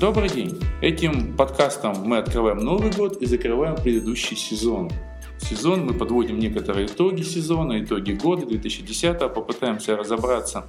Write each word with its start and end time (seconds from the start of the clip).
Добрый 0.00 0.30
день! 0.30 0.58
Этим 0.80 1.36
подкастом 1.36 1.94
мы 2.04 2.16
открываем 2.16 2.56
Новый 2.56 2.90
год 2.90 3.20
и 3.20 3.26
закрываем 3.26 3.76
предыдущий 3.76 4.34
сезон. 4.34 4.90
Сезон 5.38 5.84
мы 5.84 5.92
подводим 5.92 6.38
некоторые 6.38 6.86
итоги 6.86 7.20
сезона, 7.20 7.84
итоги 7.84 8.12
года 8.12 8.46
2010, 8.46 9.18
попытаемся 9.18 9.98
разобраться, 9.98 10.66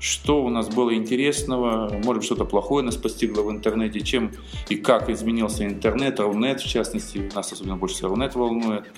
что 0.00 0.42
у 0.42 0.48
нас 0.48 0.70
было 0.70 0.94
интересного, 0.94 2.00
может 2.02 2.24
что-то 2.24 2.46
плохое 2.46 2.82
нас 2.82 2.96
постигло 2.96 3.42
в 3.42 3.50
интернете, 3.50 4.00
чем 4.00 4.32
и 4.70 4.76
как 4.76 5.10
изменился 5.10 5.66
интернет, 5.66 6.18
Рунет 6.18 6.62
в 6.62 6.66
частности, 6.66 7.30
нас 7.34 7.52
особенно 7.52 7.76
больше 7.76 7.96
всего 7.96 8.08
Рунет 8.08 8.34
волнует, 8.34 8.90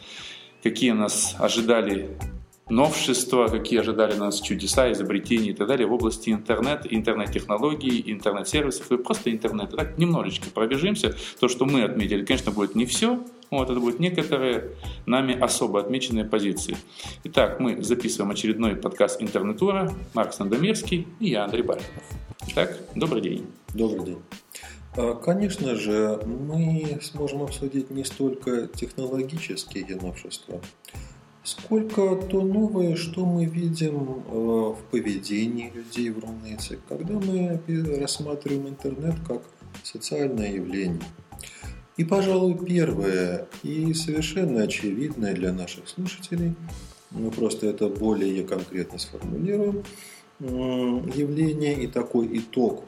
какие 0.62 0.92
нас 0.92 1.34
ожидали 1.36 2.16
новшества, 2.70 3.48
какие 3.48 3.80
ожидали 3.80 4.14
нас 4.14 4.40
чудеса, 4.40 4.92
изобретения 4.92 5.50
и 5.50 5.54
так 5.54 5.68
далее 5.68 5.86
в 5.86 5.92
области 5.92 6.30
интернета, 6.30 6.88
интернет-технологий, 6.90 8.02
интернет-сервисов 8.06 8.90
и 8.92 8.98
просто 8.98 9.30
интернета. 9.30 9.76
Так 9.76 9.98
немножечко 9.98 10.50
пробежимся. 10.50 11.14
То, 11.40 11.48
что 11.48 11.64
мы 11.64 11.82
отметили, 11.82 12.24
конечно, 12.24 12.52
будет 12.52 12.74
не 12.74 12.86
все, 12.86 13.20
вот, 13.50 13.70
это 13.70 13.80
будут 13.80 13.98
некоторые 13.98 14.72
нами 15.06 15.38
особо 15.38 15.80
отмеченные 15.80 16.24
позиции. 16.24 16.76
Итак, 17.24 17.60
мы 17.60 17.82
записываем 17.82 18.30
очередной 18.30 18.76
подкаст 18.76 19.22
интернетура. 19.22 19.90
Марк 20.12 20.34
Сандомирский 20.34 21.06
и 21.18 21.30
я, 21.30 21.44
Андрей 21.44 21.62
Баринов. 21.62 21.88
Итак, 22.48 22.78
добрый 22.94 23.22
день. 23.22 23.46
Добрый 23.72 24.04
день. 24.04 24.18
А, 24.96 25.14
конечно 25.14 25.76
же, 25.76 26.20
мы 26.26 26.98
сможем 27.02 27.42
обсудить 27.42 27.90
не 27.90 28.04
столько 28.04 28.66
технологические 28.66 29.96
новшества, 29.96 30.60
сколько 31.48 32.14
то 32.14 32.42
новое, 32.42 32.94
что 32.96 33.24
мы 33.24 33.46
видим 33.46 33.94
э, 33.94 34.30
в 34.30 34.78
поведении 34.90 35.72
людей 35.74 36.10
в 36.10 36.18
Рунете, 36.18 36.78
когда 36.88 37.14
мы 37.14 37.60
рассматриваем 37.98 38.68
интернет 38.68 39.14
как 39.26 39.42
социальное 39.82 40.52
явление. 40.52 41.02
И, 41.96 42.04
пожалуй, 42.04 42.54
первое 42.54 43.48
и 43.62 43.94
совершенно 43.94 44.62
очевидное 44.62 45.34
для 45.34 45.52
наших 45.52 45.88
слушателей, 45.88 46.54
мы 47.10 47.30
просто 47.30 47.66
это 47.66 47.88
более 47.88 48.44
конкретно 48.44 48.98
сформулируем, 48.98 49.82
явление 50.38 51.82
и 51.82 51.86
такой 51.86 52.28
итог 52.38 52.84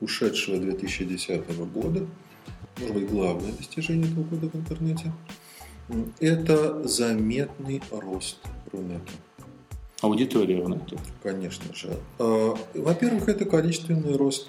ушедшего 0.00 0.56
2010 0.56 1.46
года, 1.74 2.06
может 2.78 2.94
быть, 2.94 3.10
главное 3.10 3.52
достижение 3.52 4.10
этого 4.10 4.24
года 4.24 4.48
в 4.48 4.54
интернете– 4.54 5.12
это 6.20 6.86
заметный 6.86 7.82
рост 7.90 8.38
Рунета. 8.72 9.12
Аудитория 10.00 10.60
Рунета? 10.60 10.96
Конечно 11.22 11.74
же. 11.74 11.96
А, 12.18 12.54
во-первых, 12.74 13.28
это 13.28 13.44
количественный 13.44 14.16
рост. 14.16 14.48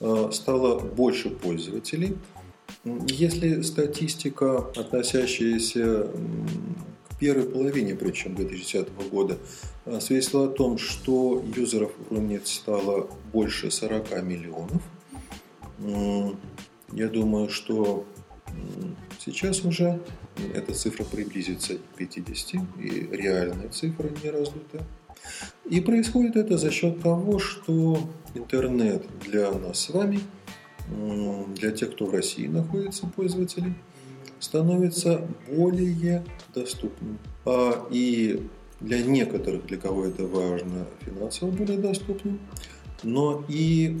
А, 0.00 0.30
стало 0.32 0.80
больше 0.80 1.30
пользователей. 1.30 2.16
Если 2.84 3.62
статистика, 3.62 4.58
относящаяся 4.58 6.08
к 7.08 7.18
первой 7.18 7.44
половине, 7.44 7.94
причем 7.94 8.34
2010 8.34 8.88
года, 9.10 9.38
а, 9.84 10.00
свидетельствовала 10.00 10.48
о 10.48 10.52
том, 10.52 10.78
что 10.78 11.44
юзеров 11.54 11.92
Рунет 12.08 12.46
стало 12.46 13.08
больше 13.32 13.70
40 13.70 14.22
миллионов, 14.22 14.82
я 16.92 17.08
думаю, 17.08 17.48
что 17.48 18.04
сейчас 19.18 19.64
уже 19.64 20.00
эта 20.54 20.72
цифра 20.74 21.04
приблизится 21.04 21.74
к 21.74 21.96
50, 21.96 22.62
и 22.78 23.08
реальная 23.12 23.68
цифра 23.68 24.08
не 24.22 24.30
раздутая. 24.30 24.86
И 25.68 25.80
происходит 25.80 26.36
это 26.36 26.56
за 26.58 26.70
счет 26.70 27.02
того, 27.02 27.38
что 27.38 27.98
интернет 28.34 29.04
для 29.24 29.50
нас 29.52 29.80
с 29.80 29.90
вами, 29.90 30.20
для 31.54 31.70
тех, 31.70 31.92
кто 31.92 32.06
в 32.06 32.14
России 32.14 32.46
находится, 32.46 33.06
пользователей, 33.06 33.74
становится 34.38 35.28
более 35.48 36.24
доступным. 36.54 37.18
А 37.44 37.86
и 37.90 38.48
для 38.80 39.02
некоторых, 39.02 39.66
для 39.66 39.76
кого 39.76 40.06
это 40.06 40.26
важно, 40.26 40.86
финансово 41.00 41.50
более 41.50 41.78
доступным, 41.78 42.40
но 43.02 43.44
и 43.48 43.98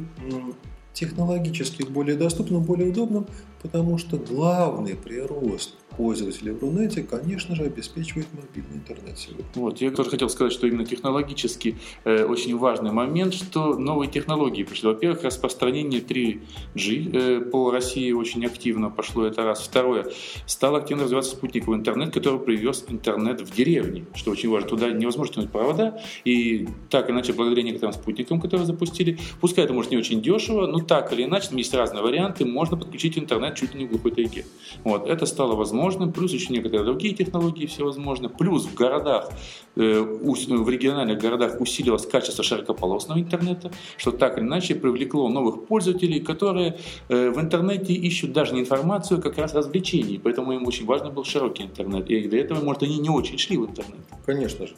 технологически 0.92 1.82
более 1.82 2.16
доступным, 2.16 2.62
более 2.62 2.90
удобным, 2.90 3.26
потому 3.62 3.98
что 3.98 4.16
главный 4.16 4.96
прирост 4.96 5.76
пользователей 6.00 6.52
в 6.52 6.62
Рунете, 6.62 7.02
конечно 7.02 7.54
же, 7.54 7.64
обеспечивает 7.64 8.26
мобильный 8.32 8.76
интернет 8.76 9.18
сегодня. 9.18 9.44
Вот, 9.54 9.82
я 9.82 9.90
тоже 9.90 10.08
хотел 10.08 10.30
сказать, 10.30 10.50
что 10.50 10.66
именно 10.66 10.86
технологически 10.86 11.76
э, 12.04 12.24
очень 12.24 12.56
важный 12.56 12.90
момент, 12.90 13.34
что 13.34 13.74
новые 13.74 14.10
технологии 14.10 14.62
пришли. 14.62 14.88
Во-первых, 14.88 15.24
распространение 15.24 16.00
3G 16.00 17.10
э, 17.12 17.40
по 17.42 17.70
России 17.70 18.12
очень 18.12 18.46
активно 18.46 18.88
пошло, 18.88 19.26
это 19.26 19.44
раз. 19.44 19.60
Второе, 19.60 20.06
стал 20.46 20.76
активно 20.76 21.04
развиваться 21.04 21.32
спутниковый 21.32 21.78
интернет, 21.78 22.14
который 22.14 22.40
привез 22.40 22.86
интернет 22.88 23.42
в 23.42 23.54
деревни, 23.54 24.06
что 24.14 24.30
очень 24.30 24.48
важно. 24.48 24.70
Туда 24.70 24.90
невозможно 24.90 25.34
тянуть 25.34 25.50
провода, 25.50 26.00
и 26.24 26.66
так 26.88 27.10
иначе, 27.10 27.34
благодаря 27.34 27.62
некоторым 27.62 27.92
спутникам, 27.92 28.40
которые 28.40 28.64
запустили, 28.64 29.18
пускай 29.42 29.66
это 29.66 29.74
может 29.74 29.90
не 29.90 29.98
очень 29.98 30.22
дешево, 30.22 30.66
но 30.66 30.78
так 30.78 31.12
или 31.12 31.24
иначе, 31.24 31.48
там 31.48 31.58
есть 31.58 31.74
разные 31.74 32.02
варианты, 32.02 32.46
можно 32.46 32.78
подключить 32.78 33.18
интернет 33.18 33.54
чуть 33.54 33.74
ли 33.74 33.80
не 33.80 33.86
в 33.86 33.90
глухой 33.90 34.12
тайге. 34.12 34.46
Вот, 34.82 35.06
это 35.06 35.26
стало 35.26 35.54
возможно 35.54 35.89
возможно, 35.90 36.12
плюс 36.12 36.32
еще 36.32 36.52
некоторые 36.52 36.84
другие 36.84 37.14
технологии 37.14 37.66
всевозможны, 37.66 38.28
плюс 38.28 38.64
в 38.66 38.74
городах, 38.74 39.30
э, 39.76 40.00
в 40.00 40.68
региональных 40.68 41.18
городах 41.18 41.60
усилилось 41.60 42.06
качество 42.06 42.44
широкополосного 42.44 43.18
интернета, 43.18 43.72
что 43.96 44.12
так 44.12 44.38
или 44.38 44.44
иначе 44.44 44.74
привлекло 44.74 45.28
новых 45.28 45.66
пользователей, 45.66 46.20
которые 46.20 46.78
э, 47.08 47.30
в 47.30 47.40
интернете 47.40 47.92
ищут 47.92 48.32
даже 48.32 48.54
не 48.54 48.60
информацию, 48.60 49.18
а 49.18 49.22
как 49.22 49.38
раз 49.38 49.54
развлечений, 49.54 50.20
поэтому 50.22 50.52
им 50.52 50.66
очень 50.66 50.86
важен 50.86 51.12
был 51.12 51.24
широкий 51.24 51.64
интернет, 51.64 52.08
и 52.10 52.28
для 52.28 52.40
этого, 52.40 52.62
может, 52.64 52.82
они 52.82 52.98
не 52.98 53.10
очень 53.10 53.38
шли 53.38 53.56
в 53.58 53.66
интернет. 53.66 54.00
Конечно 54.26 54.66
же. 54.66 54.74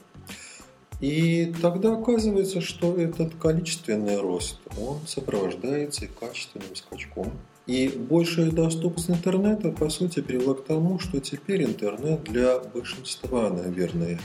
И 1.01 1.53
тогда 1.61 1.95
оказывается, 1.95 2.61
что 2.61 2.97
этот 2.97 3.35
количественный 3.35 4.21
рост, 4.21 4.61
он 4.81 5.01
сопровождается 5.07 6.07
качественным 6.07 6.77
скачком 6.77 7.33
и 7.67 7.89
большая 7.89 8.51
доступность 8.51 9.11
интернета, 9.11 9.71
по 9.71 9.89
сути, 9.89 10.21
привела 10.21 10.55
к 10.55 10.65
тому, 10.65 10.99
что 10.99 11.21
теперь 11.21 11.65
интернет 11.65 12.25
для 12.25 12.59
большинства, 12.59 13.51
наверное, 13.51 14.19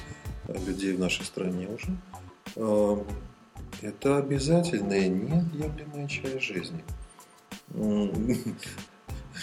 людей 0.65 0.93
в 0.93 0.99
нашей 0.99 1.25
стране 1.25 1.67
уже 1.67 1.97
э, 2.55 2.97
это 3.81 4.17
обязательная, 4.17 5.07
неотъемлемая 5.07 6.07
часть 6.07 6.41
жизни. 6.41 6.83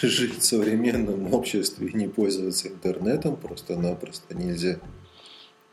Жить 0.01 0.39
в 0.39 0.43
современном 0.43 1.33
обществе 1.33 1.87
и 1.87 1.95
не 1.95 2.07
пользоваться 2.07 2.67
интернетом 2.67 3.37
просто-напросто 3.37 4.35
нельзя. 4.35 4.79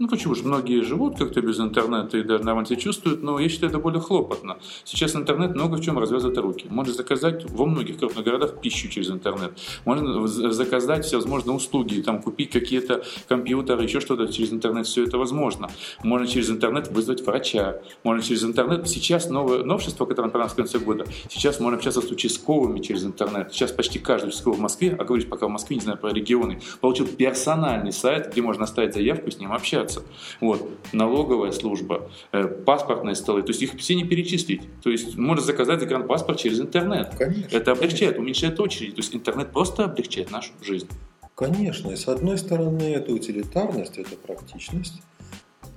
Ну 0.02 0.08
почему 0.08 0.34
же, 0.34 0.42
многие 0.42 0.82
живут 0.82 1.16
как-то 1.16 1.40
без 1.40 1.60
интернета 1.60 2.18
и 2.18 2.24
даже 2.24 2.42
нормально 2.42 2.66
себя 2.66 2.80
чувствуют, 2.80 3.22
но 3.22 3.38
я 3.38 3.48
считаю 3.48 3.70
это 3.70 3.78
более 3.78 4.00
хлопотно. 4.00 4.58
Сейчас 4.82 5.14
интернет 5.14 5.54
много 5.54 5.76
в 5.76 5.80
чем 5.80 5.96
развязывает 5.96 6.36
руки. 6.38 6.66
Можно 6.68 6.92
заказать 6.92 7.48
во 7.48 7.66
многих 7.66 7.98
крупных 7.98 8.24
городах 8.24 8.60
пищу 8.60 8.88
через 8.88 9.10
интернет. 9.10 9.56
Можно 9.84 10.26
заказать 10.26 11.04
всевозможные 11.04 11.54
услуги, 11.54 12.00
там 12.00 12.20
купить 12.20 12.50
какие-то 12.50 13.04
компьютеры, 13.28 13.84
еще 13.84 14.00
что-то 14.00 14.26
через 14.26 14.52
интернет, 14.52 14.88
все 14.88 15.04
это 15.04 15.18
возможно. 15.18 15.70
Можно 16.02 16.26
через 16.26 16.50
интернет 16.50 16.88
вызвать 16.88 17.24
врача. 17.24 17.78
Можно 18.02 18.24
через 18.24 18.42
интернет. 18.42 18.88
Сейчас 18.88 19.30
новое 19.30 19.62
новшество, 19.62 20.04
которое 20.04 20.26
например, 20.26 20.48
в 20.48 20.56
конце 20.56 20.80
года, 20.80 21.06
сейчас 21.30 21.60
можно 21.60 21.76
общаться 21.76 22.00
с 22.00 22.10
участковыми 22.10 22.80
через 22.80 23.04
интернет. 23.04 23.52
Сейчас 23.52 23.70
почти 23.70 24.00
каждый 24.00 24.30
участковый 24.30 24.58
в 24.58 24.62
Москве, 24.62 24.96
а 24.98 25.04
говоришь 25.04 25.28
пока 25.28 25.46
в 25.46 25.50
Москве, 25.50 25.76
не 25.76 25.82
знаю, 25.82 25.96
про 25.96 26.10
регионы, 26.10 26.60
получил 26.80 27.06
персональный 27.06 27.92
сайт, 27.92 28.32
где 28.32 28.42
можно 28.42 28.64
оставить 28.64 28.94
заявку 28.94 29.28
и 29.28 29.30
с 29.30 29.38
ним 29.38 29.52
общаться 29.52 29.91
общаться. 29.92 30.02
Вот. 30.40 30.68
Налоговая 30.92 31.52
служба, 31.52 32.10
э, 32.32 32.46
паспортные 32.46 33.14
столы, 33.14 33.42
то 33.42 33.50
есть 33.50 33.62
их 33.62 33.74
все 33.78 33.94
не 33.94 34.04
перечислить. 34.04 34.62
То 34.82 34.90
есть 34.90 35.16
можно 35.16 35.44
заказать 35.44 35.80
загранпаспорт 35.80 36.38
через 36.38 36.60
интернет. 36.60 37.14
Конечно. 37.16 37.56
Это 37.56 37.72
облегчает, 37.72 38.14
конечно. 38.14 38.22
уменьшает 38.22 38.60
очередь. 38.60 38.94
То 38.94 39.00
есть 39.00 39.14
интернет 39.14 39.52
просто 39.52 39.84
облегчает 39.84 40.30
нашу 40.30 40.52
жизнь. 40.62 40.88
Конечно. 41.34 41.90
И 41.90 41.96
с 41.96 42.08
одной 42.08 42.38
стороны, 42.38 42.82
это 42.82 43.12
утилитарность, 43.12 43.98
это 43.98 44.16
практичность. 44.16 45.02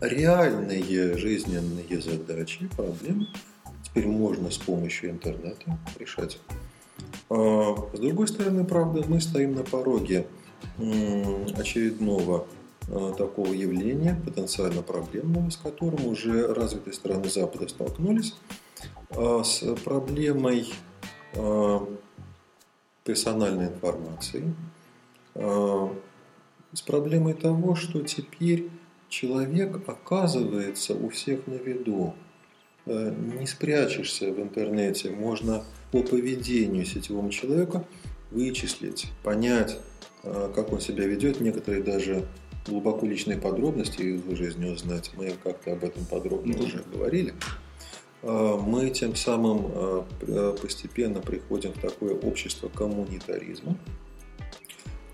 Реальные 0.02 1.18
жизненные 1.18 2.02
задачи, 2.02 2.70
проблемы 2.76 3.28
теперь 3.84 4.08
можно 4.08 4.52
с 4.52 4.58
помощью 4.58 5.12
интернета 5.12 5.80
решать. 5.98 6.40
А 7.30 7.76
с 7.94 8.00
другой 8.00 8.28
стороны, 8.28 8.66
правда, 8.66 9.04
мы 9.08 9.22
стоим 9.22 9.56
на 9.56 9.64
пороге 9.64 10.28
очередного 11.58 12.46
такого 12.88 13.54
явления, 13.54 14.20
потенциально 14.24 14.82
проблемного, 14.82 15.50
с 15.50 15.58
которым 15.58 16.06
уже 16.06 16.54
развитые 16.54 16.94
страны 16.94 17.30
Запада 17.30 17.68
столкнулись, 17.68 18.36
а 19.10 19.44
с 19.44 19.64
проблемой 19.84 20.72
э, 21.34 21.80
персональной 23.04 23.68
информации, 23.68 24.54
э, 25.34 25.90
с 26.74 26.82
проблемой 26.82 27.34
того, 27.34 27.76
что 27.76 28.02
теперь 28.02 28.70
человек 29.10 29.88
оказывается 29.88 30.94
у 30.94 31.10
всех 31.10 31.48
на 31.48 31.56
виду. 31.56 32.14
Не 32.86 33.48
спрячешься 33.48 34.32
в 34.32 34.40
интернете, 34.40 35.10
можно 35.10 35.64
по 35.92 36.04
поведению 36.04 36.86
сетевого 36.86 37.32
человека 37.32 37.84
вычислить, 38.30 39.08
понять, 39.24 39.80
как 40.22 40.72
он 40.72 40.80
себя 40.80 41.06
ведет. 41.08 41.42
Некоторые 41.42 41.82
даже 41.82 42.28
глубоко 42.66 43.06
личные 43.06 43.38
подробности 43.38 44.02
из 44.02 44.38
жизни 44.38 44.70
узнать. 44.70 45.12
Мы 45.16 45.34
как-то 45.44 45.74
об 45.74 45.84
этом 45.84 46.06
подробно 46.06 46.58
уже 46.58 46.84
говорили. 46.92 47.34
А, 48.24 48.58
мы 48.58 48.90
тем 48.90 49.16
самым 49.16 49.66
а, 49.74 50.56
постепенно 50.62 51.22
приходим 51.22 51.74
в 51.74 51.80
такое 51.80 52.16
общество 52.16 52.70
коммунитаризма. 52.70 53.78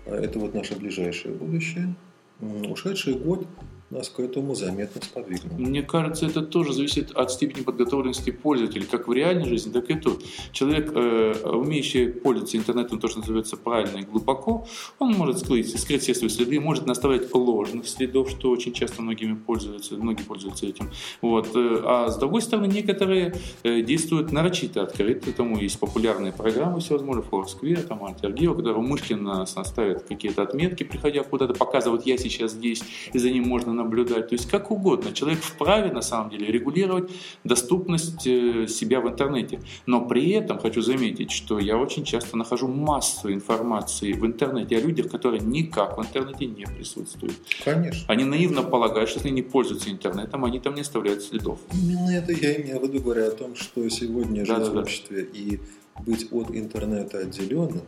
Это 0.06 0.38
вот 0.38 0.54
наше 0.54 0.76
ближайшее 0.76 1.34
будущее. 1.34 1.94
Ушедший 2.40 3.14
год 3.14 3.46
нас 3.92 4.08
к 4.08 4.20
этому 4.20 4.54
заметно 4.54 5.02
сподвигнуло. 5.02 5.58
Мне 5.58 5.82
кажется, 5.82 6.26
это 6.26 6.42
тоже 6.42 6.72
зависит 6.72 7.10
от 7.12 7.30
степени 7.30 7.62
подготовленности 7.62 8.30
пользователя, 8.30 8.86
как 8.90 9.06
в 9.06 9.12
реальной 9.12 9.46
жизни, 9.46 9.70
так 9.70 9.90
и 9.90 9.94
тут. 9.94 10.24
Человек, 10.52 10.92
э, 10.94 11.34
умеющий 11.44 12.08
пользоваться 12.08 12.56
интернетом, 12.56 12.98
то, 12.98 13.08
что 13.08 13.20
называется 13.20 13.56
правильно 13.56 13.98
и 13.98 14.02
глубоко, 14.02 14.66
он 14.98 15.12
может 15.12 15.38
скрыть, 15.38 15.78
скрыть 15.78 16.02
все 16.02 16.14
свои 16.14 16.30
следы, 16.30 16.58
может 16.58 16.86
наставлять 16.86 17.32
ложных 17.34 17.86
следов, 17.86 18.30
что 18.30 18.50
очень 18.50 18.72
часто 18.72 19.02
многими 19.02 19.34
пользуются, 19.34 19.94
многие 19.94 20.22
пользуются 20.22 20.66
этим. 20.66 20.90
Вот. 21.20 21.50
Э, 21.54 21.82
а 21.84 22.08
с 22.08 22.16
другой 22.16 22.40
стороны, 22.40 22.66
некоторые 22.66 23.34
э, 23.62 23.82
действуют 23.82 24.32
нарочито 24.32 24.82
открыто, 24.82 25.32
тому 25.32 25.58
есть 25.58 25.78
популярные 25.78 26.32
программы 26.32 26.80
всевозможные, 26.80 27.24
Foursquare, 27.30 27.82
там, 27.82 28.04
Альтергио, 28.04 28.54
которые 28.54 28.78
умышленно 28.78 29.44
ставят 29.44 30.04
какие-то 30.04 30.42
отметки, 30.42 30.82
приходя 30.82 31.22
куда-то, 31.22 31.52
показывают, 31.52 32.06
я 32.06 32.16
сейчас 32.16 32.52
здесь, 32.52 32.82
и 33.12 33.18
за 33.18 33.30
ним 33.30 33.46
можно 33.48 33.81
наблюдать. 33.82 34.28
То 34.28 34.34
есть 34.34 34.48
как 34.48 34.70
угодно. 34.70 35.12
Человек 35.12 35.40
вправе, 35.40 35.92
на 35.92 36.02
самом 36.02 36.30
деле, 36.30 36.46
регулировать 36.46 37.10
доступность 37.44 38.26
э, 38.26 38.66
себя 38.68 39.00
в 39.00 39.08
интернете. 39.08 39.60
Но 39.86 40.04
при 40.06 40.30
этом 40.30 40.58
хочу 40.58 40.82
заметить, 40.82 41.30
что 41.30 41.58
я 41.58 41.76
очень 41.76 42.04
часто 42.04 42.36
нахожу 42.36 42.68
массу 42.68 43.32
информации 43.32 44.12
в 44.12 44.24
интернете 44.24 44.76
о 44.76 44.80
людях, 44.80 45.10
которые 45.10 45.40
никак 45.40 45.98
в 45.98 46.00
интернете 46.00 46.46
не 46.46 46.64
присутствуют. 46.64 47.34
Конечно. 47.64 48.04
Они 48.08 48.24
наивно 48.24 48.62
полагают, 48.62 49.08
что 49.10 49.18
если 49.18 49.30
не 49.30 49.42
пользуются 49.42 49.90
интернетом, 49.90 50.44
они 50.44 50.60
там 50.60 50.74
не 50.74 50.80
оставляют 50.82 51.22
следов. 51.22 51.58
Именно 51.72 52.10
это 52.10 52.32
я 52.32 52.60
имею 52.60 52.80
в 52.80 52.82
виду, 52.82 53.00
говоря 53.02 53.28
о 53.28 53.30
том, 53.30 53.54
что 53.54 53.88
сегодня 53.88 54.44
жить 54.44 54.56
да, 54.56 54.70
в 54.70 54.76
обществе 54.76 55.22
да. 55.22 55.38
и 55.38 55.60
быть 56.06 56.32
от 56.32 56.50
интернета 56.50 57.18
отделенным, 57.18 57.82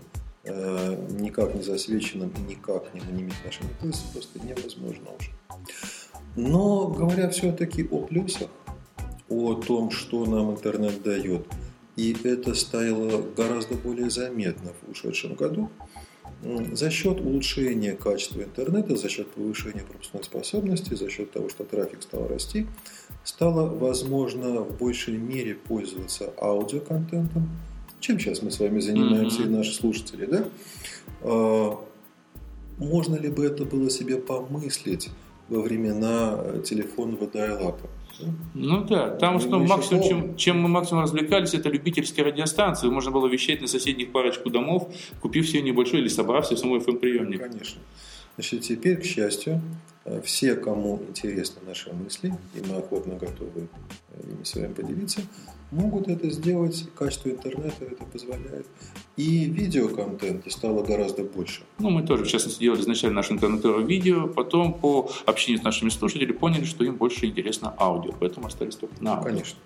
никак 0.44 1.54
не 1.54 1.62
засвеченным 1.62 2.32
и 2.36 2.52
никак 2.52 2.92
не 2.94 3.00
иметь 3.00 3.34
отношения 3.38 3.70
к 3.80 4.12
просто 4.12 4.38
невозможно 4.40 5.10
уже. 5.18 5.30
Но 6.36 6.88
говоря 6.88 7.28
все-таки 7.30 7.86
о 7.90 8.00
плюсах, 8.00 8.50
о 9.28 9.54
том, 9.54 9.90
что 9.90 10.26
нам 10.26 10.50
интернет 10.50 11.02
дает, 11.02 11.46
и 11.96 12.16
это 12.24 12.54
стало 12.54 13.22
гораздо 13.36 13.74
более 13.74 14.10
заметно 14.10 14.72
в 14.82 14.90
ушедшем 14.90 15.34
году, 15.34 15.70
за 16.72 16.90
счет 16.90 17.20
улучшения 17.20 17.92
качества 17.92 18.42
интернета, 18.42 18.96
за 18.96 19.08
счет 19.08 19.30
повышения 19.30 19.82
пропускной 19.82 20.24
способности, 20.24 20.94
за 20.94 21.08
счет 21.08 21.30
того, 21.30 21.48
что 21.48 21.64
трафик 21.64 22.02
стал 22.02 22.28
расти, 22.28 22.66
стало 23.22 23.66
возможно 23.66 24.60
в 24.60 24.76
большей 24.76 25.16
мере 25.16 25.54
пользоваться 25.54 26.32
аудиоконтентом, 26.38 27.48
чем 28.04 28.20
сейчас 28.20 28.42
мы 28.42 28.50
с 28.50 28.60
вами 28.60 28.80
занимаемся 28.80 29.42
mm-hmm. 29.42 29.46
и 29.46 29.56
наши 29.56 29.72
слушатели, 29.72 30.26
да? 30.26 30.44
А, 31.22 31.80
можно 32.76 33.16
ли 33.16 33.30
бы 33.30 33.46
это 33.46 33.64
было 33.64 33.88
себе 33.88 34.18
помыслить 34.18 35.08
во 35.48 35.62
времена 35.62 36.36
э, 36.38 36.62
телефонного 36.64 37.26
дайлапа. 37.26 37.88
Ну 38.54 38.84
да, 38.84 39.10
там 39.10 39.40
что 39.40 39.58
максимум, 39.58 40.02
чем, 40.02 40.36
чем 40.36 40.60
мы 40.60 40.68
максимум 40.68 41.02
развлекались, 41.02 41.54
это 41.54 41.68
любительские 41.68 42.26
радиостанции. 42.26 42.88
Можно 42.88 43.10
было 43.10 43.26
вещать 43.26 43.60
на 43.60 43.66
соседних 43.66 44.12
парочку 44.12 44.50
домов, 44.50 44.88
купив 45.20 45.48
себе 45.48 45.62
небольшой 45.62 46.00
или 46.00 46.08
собрав 46.08 46.46
себе 46.46 46.58
самой 46.58 46.80
FM-приемник. 46.80 47.40
Конечно. 47.40 47.80
Значит, 48.36 48.62
теперь, 48.62 48.98
к 48.98 49.04
счастью, 49.04 49.62
э, 50.04 50.20
все, 50.24 50.56
кому 50.56 51.00
интересны 51.08 51.62
наши 51.66 51.92
мысли, 51.92 52.34
и 52.54 52.70
мы 52.70 52.76
охотно 52.76 53.14
готовы 53.14 53.68
э, 54.44 54.46
с 54.46 54.54
вами 54.54 54.72
поделиться, 54.72 55.20
могут 55.70 56.08
это 56.08 56.30
сделать. 56.30 56.86
Качество 56.94 57.28
интернета 57.28 57.84
это 57.84 58.04
позволяет. 58.04 58.66
И 59.16 59.46
видеоконтента 59.46 60.50
стало 60.50 60.84
гораздо 60.84 61.24
больше. 61.24 61.62
Ну, 61.78 61.90
мы 61.90 62.02
тоже, 62.02 62.24
в 62.24 62.28
частности, 62.28 62.60
делали 62.60 62.80
изначально 62.80 63.16
наше 63.16 63.32
интернет 63.32 63.64
видео, 63.86 64.28
потом 64.28 64.74
по 64.74 65.10
общению 65.26 65.60
с 65.60 65.64
нашими 65.64 65.88
слушателями 65.88 66.32
поняли, 66.32 66.64
что 66.64 66.84
им 66.84 66.96
больше 66.96 67.26
интересно 67.26 67.74
аудио, 67.78 68.12
поэтому 68.18 68.46
остались 68.46 68.76
только 68.76 69.02
на 69.02 69.14
аудио. 69.14 69.30
Конечно. 69.30 69.58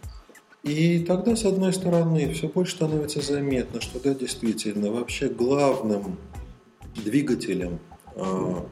И 0.64 1.00
тогда, 1.00 1.36
с 1.36 1.44
одной 1.44 1.72
стороны, 1.72 2.32
все 2.32 2.48
больше 2.48 2.75
становится 2.75 3.20
заметно, 3.20 3.80
что 3.80 4.00
да, 4.00 4.14
действительно, 4.14 4.90
вообще 4.90 5.28
главным 5.28 6.19
двигателем 6.96 7.78
а, 8.16 8.66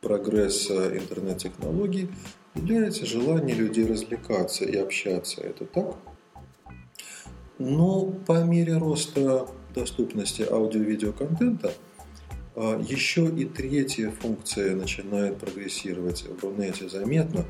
прогресса 0.00 0.96
интернет-технологий 0.96 2.08
является 2.54 3.06
желание 3.06 3.54
людей 3.54 3.86
развлекаться 3.86 4.64
и 4.64 4.76
общаться. 4.76 5.40
Это 5.42 5.64
так? 5.64 5.96
Но 7.58 8.06
по 8.26 8.42
мере 8.42 8.76
роста 8.78 9.46
доступности 9.74 10.42
аудио-видеоконтента 10.50 11.72
а, 12.56 12.80
еще 12.80 13.26
и 13.28 13.44
третья 13.44 14.10
функция 14.10 14.74
начинает 14.74 15.38
прогрессировать 15.38 16.24
в 16.24 16.42
Рунете 16.42 16.88
заметно. 16.88 17.44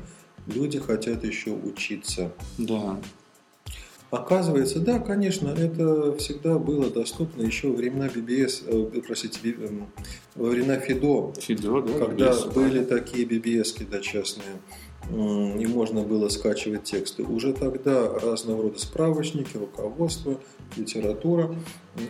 Люди 0.47 0.79
хотят 0.79 1.23
еще 1.23 1.51
учиться. 1.51 2.31
Да. 2.57 2.99
Оказывается, 4.11 4.79
да, 4.81 4.99
конечно, 4.99 5.47
это 5.47 6.17
всегда 6.17 6.57
было 6.59 6.89
доступно 6.89 7.43
еще 7.43 7.69
во 7.69 7.75
времена 7.75 8.07
BBS, 8.07 8.63
э, 8.67 9.01
простите, 9.07 9.39
эм, 9.51 9.87
во 10.35 10.49
времена 10.49 10.79
Фидо, 10.79 11.33
Фидо 11.39 11.81
да, 11.81 11.93
когда 11.93 12.31
BBS, 12.31 12.53
были 12.53 12.79
да. 12.79 12.97
такие 12.97 13.25
BBS 13.25 13.87
да, 13.89 14.01
частные, 14.01 14.59
и 15.11 15.65
можно 15.67 16.01
было 16.01 16.29
скачивать 16.29 16.83
тексты. 16.83 17.23
Уже 17.23 17.53
тогда 17.53 18.07
разного 18.19 18.63
рода 18.63 18.79
справочники, 18.79 19.57
руководство, 19.57 20.39
литература 20.77 21.53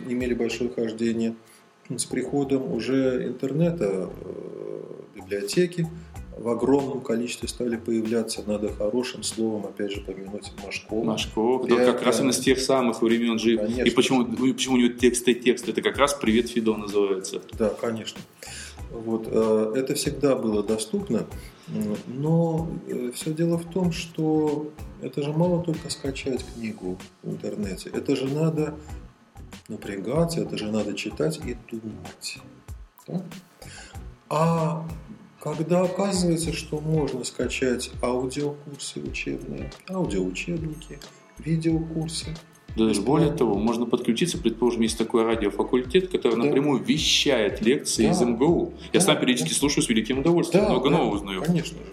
имели 0.08 0.34
большое 0.34 0.70
хождение. 0.70 1.34
С 1.88 2.04
приходом 2.04 2.72
уже 2.72 3.26
интернета, 3.26 4.08
э, 4.08 4.82
библиотеки, 5.16 5.88
в 6.38 6.48
огромном 6.48 7.00
количестве 7.00 7.48
стали 7.48 7.76
появляться, 7.76 8.42
надо 8.46 8.72
хорошим 8.72 9.22
словом, 9.22 9.66
опять 9.66 9.92
же, 9.92 10.00
помянуть 10.00 10.50
Машкова. 10.64 11.04
Машков, 11.04 11.66
да, 11.68 11.92
как 11.92 12.02
раз 12.02 12.20
именно 12.20 12.32
с 12.32 12.40
тех 12.40 12.58
самых 12.58 13.02
времен 13.02 13.38
жив. 13.38 13.60
Конечно. 13.60 13.82
И 13.82 13.90
почему, 13.90 14.22
ну, 14.22 14.52
почему 14.52 14.76
у 14.76 14.78
него 14.78 14.92
текст 14.94 15.28
и 15.28 15.34
текст, 15.34 15.68
это 15.68 15.82
как 15.82 15.98
раз 15.98 16.14
«Привет, 16.14 16.48
Фидо» 16.48 16.76
называется. 16.76 17.42
Да, 17.58 17.68
конечно. 17.68 18.20
Вот, 18.90 19.26
э, 19.30 19.72
это 19.76 19.94
всегда 19.94 20.34
было 20.34 20.62
доступно, 20.62 21.26
но 22.06 22.68
э, 22.88 23.10
все 23.14 23.32
дело 23.32 23.56
в 23.58 23.70
том, 23.70 23.92
что 23.92 24.70
это 25.00 25.22
же 25.22 25.32
мало 25.32 25.62
только 25.62 25.90
скачать 25.90 26.44
книгу 26.54 26.98
в 27.22 27.30
интернете, 27.30 27.90
это 27.90 28.14
же 28.14 28.26
надо 28.28 28.74
напрягаться, 29.68 30.40
это 30.40 30.56
же 30.56 30.70
надо 30.70 30.94
читать 30.94 31.40
и 31.44 31.56
думать. 31.70 32.38
А 34.28 34.86
когда 35.40 35.82
оказывается, 35.82 36.52
что 36.52 36.80
можно 36.80 37.24
скачать 37.24 37.90
аудиокурсы 38.00 39.00
учебные, 39.00 39.70
аудиоучебники, 39.90 41.00
видеокурсы. 41.38 42.34
Да 42.76 42.86
даже 42.86 43.02
более 43.02 43.32
того, 43.32 43.56
можно 43.56 43.86
подключиться, 43.86 44.38
предположим, 44.38 44.80
есть 44.80 44.98
такой 44.98 45.24
радиофакультет, 45.24 46.08
который 46.08 46.36
да. 46.36 46.44
напрямую 46.44 46.82
вещает 46.82 47.60
лекции 47.60 48.06
да. 48.06 48.12
из 48.12 48.20
МГУ. 48.20 48.74
Я 48.92 49.00
да. 49.00 49.06
сам 49.06 49.20
периодически 49.20 49.50
да. 49.50 49.56
слушаю 49.56 49.82
с 49.84 49.88
великим 49.88 50.20
удовольствием, 50.20 50.64
да, 50.64 50.70
много 50.70 50.90
да, 50.90 50.98
нового 50.98 51.16
узнаю. 51.16 51.42
Конечно 51.42 51.78
же. 51.78 51.92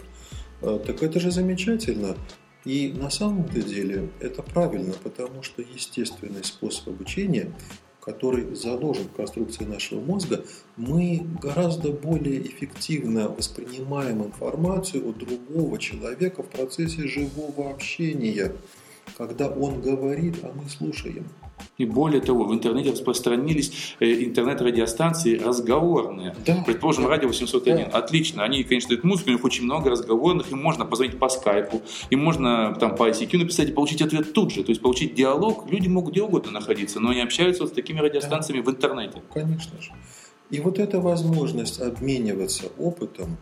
А, 0.62 0.80
так 0.80 1.04
это 1.04 1.20
же 1.20 1.32
замечательно. 1.32 2.16
И 2.66 2.94
на 2.96 3.10
самом-то 3.10 3.62
деле 3.62 4.10
это 4.20 4.42
правильно, 4.42 4.94
потому 5.04 5.44
что 5.44 5.62
естественный 5.62 6.44
способ 6.44 6.90
обучения 6.90 7.52
который 8.10 8.56
заложен 8.56 9.06
в 9.06 9.16
конструкции 9.16 9.66
нашего 9.66 10.02
мозга, 10.02 10.44
мы 10.78 11.28
гораздо 11.42 11.92
более 11.92 12.42
эффективно 12.42 13.30
воспринимаем 13.30 14.24
информацию 14.24 15.08
от 15.08 15.18
другого 15.18 15.78
человека 15.78 16.42
в 16.42 16.48
процессе 16.48 17.08
живого 17.08 17.70
общения, 17.70 18.52
когда 19.18 19.48
он 19.48 19.82
говорит, 19.82 20.38
а 20.44 20.52
мы 20.56 20.70
слушаем. 20.70 21.26
И 21.78 21.86
более 21.86 22.22
того, 22.22 22.46
в 22.46 22.54
интернете 22.54 22.92
распространились 22.92 23.96
э, 24.00 24.26
интернет-радиостанции 24.26 25.38
разговорные. 25.38 26.36
Да. 26.46 26.64
Предположим, 26.66 27.08
радио 27.08 27.28
801. 27.28 27.76
Да. 27.76 27.98
Отлично. 27.98 28.44
Они, 28.44 28.64
конечно, 28.64 28.90
дают 28.90 29.04
музыку, 29.04 29.30
у 29.30 29.34
них 29.34 29.44
очень 29.44 29.64
много 29.64 29.90
разговорных, 29.90 30.52
им 30.52 30.62
можно 30.62 30.86
позвонить 30.86 31.18
по 31.20 31.30
скайпу, 31.30 31.82
им 32.10 32.24
можно 32.24 32.76
там 32.80 32.96
по 32.96 33.10
ICQ 33.10 33.38
написать 33.38 33.70
и 33.70 33.72
получить 33.72 34.02
ответ 34.02 34.34
тут 34.34 34.52
же. 34.52 34.64
То 34.64 34.72
есть 34.72 34.82
получить 34.82 35.16
диалог. 35.16 35.70
Люди 35.70 35.88
могут 35.88 36.14
где 36.14 36.24
угодно 36.24 36.52
находиться, 36.52 37.00
но 37.00 37.10
они 37.10 37.22
общаются 37.22 37.64
вот 37.64 37.72
с 37.72 37.76
такими 37.76 38.00
радиостанциями 38.00 38.62
да. 38.62 38.72
в 38.72 38.74
интернете. 38.74 39.22
Конечно 39.34 39.82
же. 39.82 39.92
И 40.50 40.60
вот 40.60 40.80
эта 40.80 41.00
возможность 41.00 41.80
обмениваться 41.80 42.68
опытом, 42.80 43.38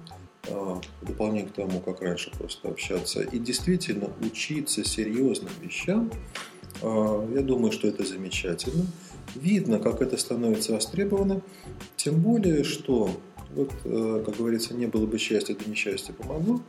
дополнение 1.02 1.48
к 1.48 1.54
тому, 1.54 1.80
как 1.80 2.02
раньше 2.02 2.32
просто 2.32 2.70
общаться, 2.70 3.22
и 3.22 3.40
действительно 3.40 4.10
учиться 4.22 4.84
серьезным 4.84 5.52
вещам, 5.62 6.12
А, 6.82 7.28
я 7.34 7.42
думаю, 7.42 7.72
что 7.72 7.88
это 7.88 8.06
замечательно. 8.06 8.86
Видно, 9.36 9.80
как 9.80 10.02
это 10.02 10.16
становится 10.18 10.74
востребовано. 10.74 11.42
Тем 11.96 12.20
более, 12.22 12.64
что, 12.64 13.10
вот, 13.56 13.72
э, 13.84 14.24
как 14.26 14.38
говорится, 14.38 14.76
не 14.76 14.86
было 14.86 15.08
бы 15.08 15.18
счастья, 15.18 15.56
то 15.56 15.68
несчастье 15.68 16.14
помогло. 16.14 16.62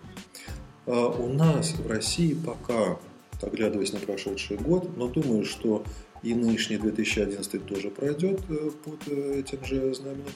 А, 0.87 1.09
у 1.09 1.33
нас 1.33 1.75
в 1.75 1.87
России 1.87 2.35
пока, 2.35 2.99
оглядываясь 3.43 3.93
на 3.93 3.99
прошедший 3.99 4.57
год, 4.57 4.97
но 4.97 5.09
думаю, 5.09 5.45
что 5.45 5.85
и 6.23 6.35
нынешний 6.35 6.79
2011 6.79 7.67
тоже 7.67 7.91
пройдет 7.91 8.41
э, 8.49 8.71
под 8.85 9.01
э, 9.09 9.41
этим 9.41 9.65
же 9.65 9.95
знаменем, 9.95 10.33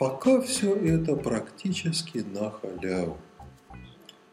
пока 0.00 0.40
все 0.40 0.74
это 0.74 1.14
практически 1.14 2.24
на 2.32 2.50
халяву. 2.50 3.18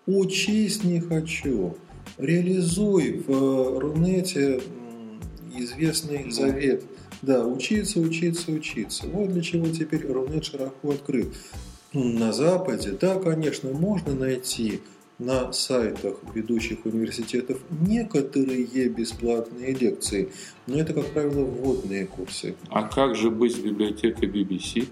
Учись 0.05 0.85
не 0.85 1.01
хочу. 1.01 1.75
Реализуй 2.17 3.21
в 3.27 3.77
Рунете 3.77 4.61
известный 5.53 6.31
завет. 6.31 6.85
Да, 7.21 7.45
учиться, 7.45 7.99
учиться, 7.99 8.53
учиться. 8.53 9.07
Вот 9.07 9.33
для 9.33 9.41
чего 9.41 9.67
теперь 9.67 10.07
Рунет 10.07 10.45
широко 10.45 10.91
открыт. 10.91 11.35
На 11.91 12.31
Западе, 12.31 12.91
да, 12.91 13.19
конечно, 13.19 13.71
можно 13.71 14.15
найти 14.15 14.79
на 15.19 15.51
сайтах 15.51 16.15
ведущих 16.33 16.85
университетов 16.85 17.59
некоторые 17.81 18.87
бесплатные 18.87 19.73
лекции, 19.73 20.29
но 20.67 20.79
это, 20.79 20.93
как 20.93 21.07
правило, 21.07 21.43
вводные 21.43 22.05
курсы. 22.05 22.55
А 22.69 22.83
как 22.83 23.15
же 23.15 23.31
быть 23.31 23.55
с 23.55 23.59
библиотекой 23.59 24.29
BBC? 24.29 24.87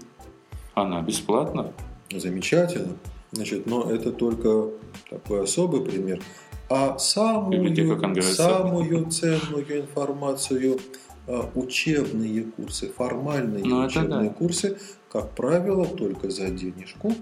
Она 0.76 1.00
бесплатна? 1.00 1.72
Замечательно. 2.12 2.98
Значит, 3.32 3.64
но 3.66 3.90
это 3.90 4.12
только 4.12 4.68
такой 5.08 5.44
особый 5.44 5.80
пример. 5.80 6.20
А 6.68 6.98
самую, 6.98 7.74
самую 8.22 9.10
ценную 9.10 9.80
информацию, 9.80 10.78
а, 11.26 11.48
учебные 11.54 12.42
курсы, 12.42 12.90
формальные 12.90 13.64
ну, 13.64 13.86
учебные 13.86 14.28
да. 14.28 14.34
курсы, 14.34 14.76
как 15.10 15.30
правило, 15.30 15.86
только 15.86 16.28
за 16.28 16.50
денежку 16.50 17.14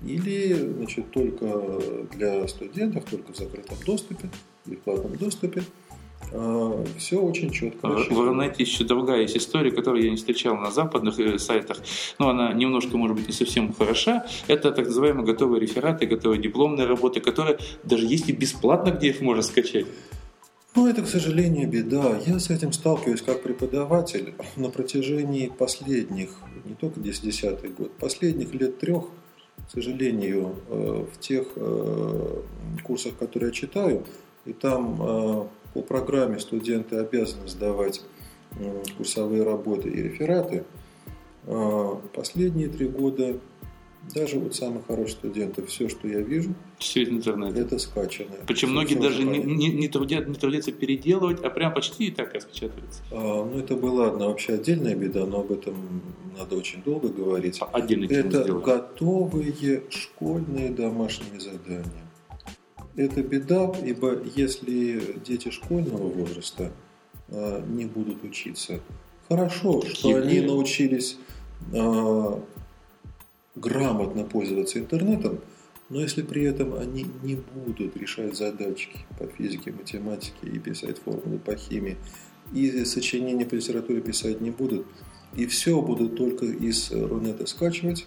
или 0.00 0.54
значит, 0.54 1.10
только 1.10 1.80
для 2.12 2.46
студентов, 2.46 3.04
только 3.10 3.32
в 3.32 3.36
закрытом 3.36 3.76
доступе, 3.84 4.30
в 4.66 4.76
платном 4.76 5.16
доступе. 5.16 5.64
А, 6.32 6.84
Все 6.98 7.20
очень 7.20 7.50
четко. 7.50 7.88
В 7.88 8.20
Рунете 8.20 8.62
еще 8.62 8.84
другая 8.84 9.22
есть 9.22 9.36
история, 9.36 9.70
которую 9.70 10.04
я 10.04 10.10
не 10.10 10.16
встречал 10.16 10.56
на 10.56 10.70
западных 10.70 11.18
э, 11.18 11.38
сайтах, 11.38 11.78
но 12.18 12.30
она 12.30 12.52
немножко, 12.52 12.96
может 12.96 13.16
быть, 13.16 13.28
не 13.28 13.34
совсем 13.34 13.72
хороша. 13.72 14.26
Это 14.48 14.72
так 14.72 14.86
называемые 14.86 15.26
готовые 15.26 15.60
рефераты, 15.60 16.06
готовые 16.06 16.40
дипломные 16.40 16.86
работы, 16.86 17.20
которые 17.20 17.58
даже 17.82 18.06
есть 18.06 18.28
и 18.28 18.32
бесплатно, 18.32 18.90
где 18.90 19.08
их 19.08 19.20
можно 19.20 19.42
скачать. 19.42 19.86
Ну, 20.74 20.88
это, 20.88 21.02
к 21.02 21.06
сожалению, 21.06 21.68
беда. 21.68 22.18
Я 22.26 22.40
с 22.40 22.50
этим 22.50 22.72
сталкиваюсь 22.72 23.22
как 23.22 23.42
преподаватель 23.42 24.34
на 24.56 24.70
протяжении 24.70 25.46
последних, 25.46 26.30
не 26.64 26.74
только 26.74 26.98
10 26.98 27.76
год, 27.76 27.92
последних 27.92 28.52
лет 28.54 28.80
трех, 28.80 29.04
к 29.68 29.70
сожалению, 29.70 30.56
э, 30.68 31.06
в 31.12 31.20
тех 31.20 31.46
э, 31.54 32.42
курсах, 32.82 33.16
которые 33.16 33.50
я 33.50 33.54
читаю, 33.54 34.04
и 34.46 34.52
там 34.52 35.48
по 35.74 35.82
программе 35.82 36.38
студенты 36.38 36.96
обязаны 36.96 37.48
сдавать 37.48 38.02
курсовые 38.96 39.42
работы 39.42 39.90
и 39.90 40.02
рефераты. 40.02 40.64
А, 41.46 42.00
последние 42.14 42.68
три 42.68 42.86
года 42.86 43.36
даже 44.14 44.38
вот 44.38 44.54
самых 44.54 44.86
хороших 44.86 45.18
студентов, 45.18 45.68
все, 45.68 45.88
что 45.88 46.06
я 46.06 46.20
вижу, 46.20 46.54
все 46.78 47.02
из 47.02 47.08
интернета. 47.08 47.60
Это 47.60 47.78
скачанное. 47.78 48.38
Причем 48.46 48.68
все, 48.68 48.74
многие 48.74 48.94
все 48.94 49.02
даже 49.02 49.22
не, 49.24 49.38
не, 49.38 49.68
не, 49.68 49.88
трудят, 49.88 50.28
не 50.28 50.34
трудятся 50.34 50.72
переделывать, 50.72 51.42
а 51.42 51.50
прям 51.50 51.72
почти 51.72 52.08
и 52.08 52.10
так 52.10 52.34
распечатывается. 52.34 53.02
А, 53.10 53.44
ну, 53.44 53.58
это 53.58 53.74
была 53.74 54.08
одна 54.08 54.28
вообще 54.28 54.54
отдельная 54.54 54.94
беда, 54.94 55.26
но 55.26 55.40
об 55.40 55.52
этом 55.52 56.02
надо 56.38 56.56
очень 56.56 56.82
долго 56.82 57.08
говорить. 57.08 57.58
А 57.60 57.66
отдельно 57.72 58.04
это 58.12 58.44
готовые 58.52 59.84
школьные 59.90 60.70
домашние 60.70 61.40
задания. 61.40 62.03
Это 62.96 63.22
беда, 63.22 63.72
ибо 63.84 64.22
если 64.36 65.18
дети 65.24 65.50
школьного 65.50 66.08
возраста 66.08 66.72
а, 67.28 67.64
не 67.66 67.86
будут 67.86 68.22
учиться, 68.22 68.80
хорошо, 69.28 69.82
что 69.82 70.14
они 70.16 70.40
научились 70.40 71.16
а, 71.72 72.40
грамотно 73.56 74.24
пользоваться 74.24 74.78
интернетом, 74.78 75.40
но 75.88 76.00
если 76.00 76.22
при 76.22 76.44
этом 76.44 76.74
они 76.74 77.06
не 77.22 77.36
будут 77.36 77.96
решать 77.96 78.36
задачки 78.36 78.98
по 79.18 79.26
физике, 79.26 79.72
математике 79.72 80.46
и 80.46 80.58
писать 80.58 80.98
формулы 80.98 81.38
по 81.38 81.56
химии, 81.56 81.96
и 82.52 82.84
сочинения 82.84 83.44
по 83.44 83.54
литературе 83.54 84.00
писать 84.00 84.40
не 84.40 84.50
будут, 84.50 84.86
и 85.36 85.46
все 85.46 85.80
будут 85.82 86.16
только 86.16 86.46
из 86.46 86.92
Рунета 86.92 87.46
скачивать, 87.46 88.06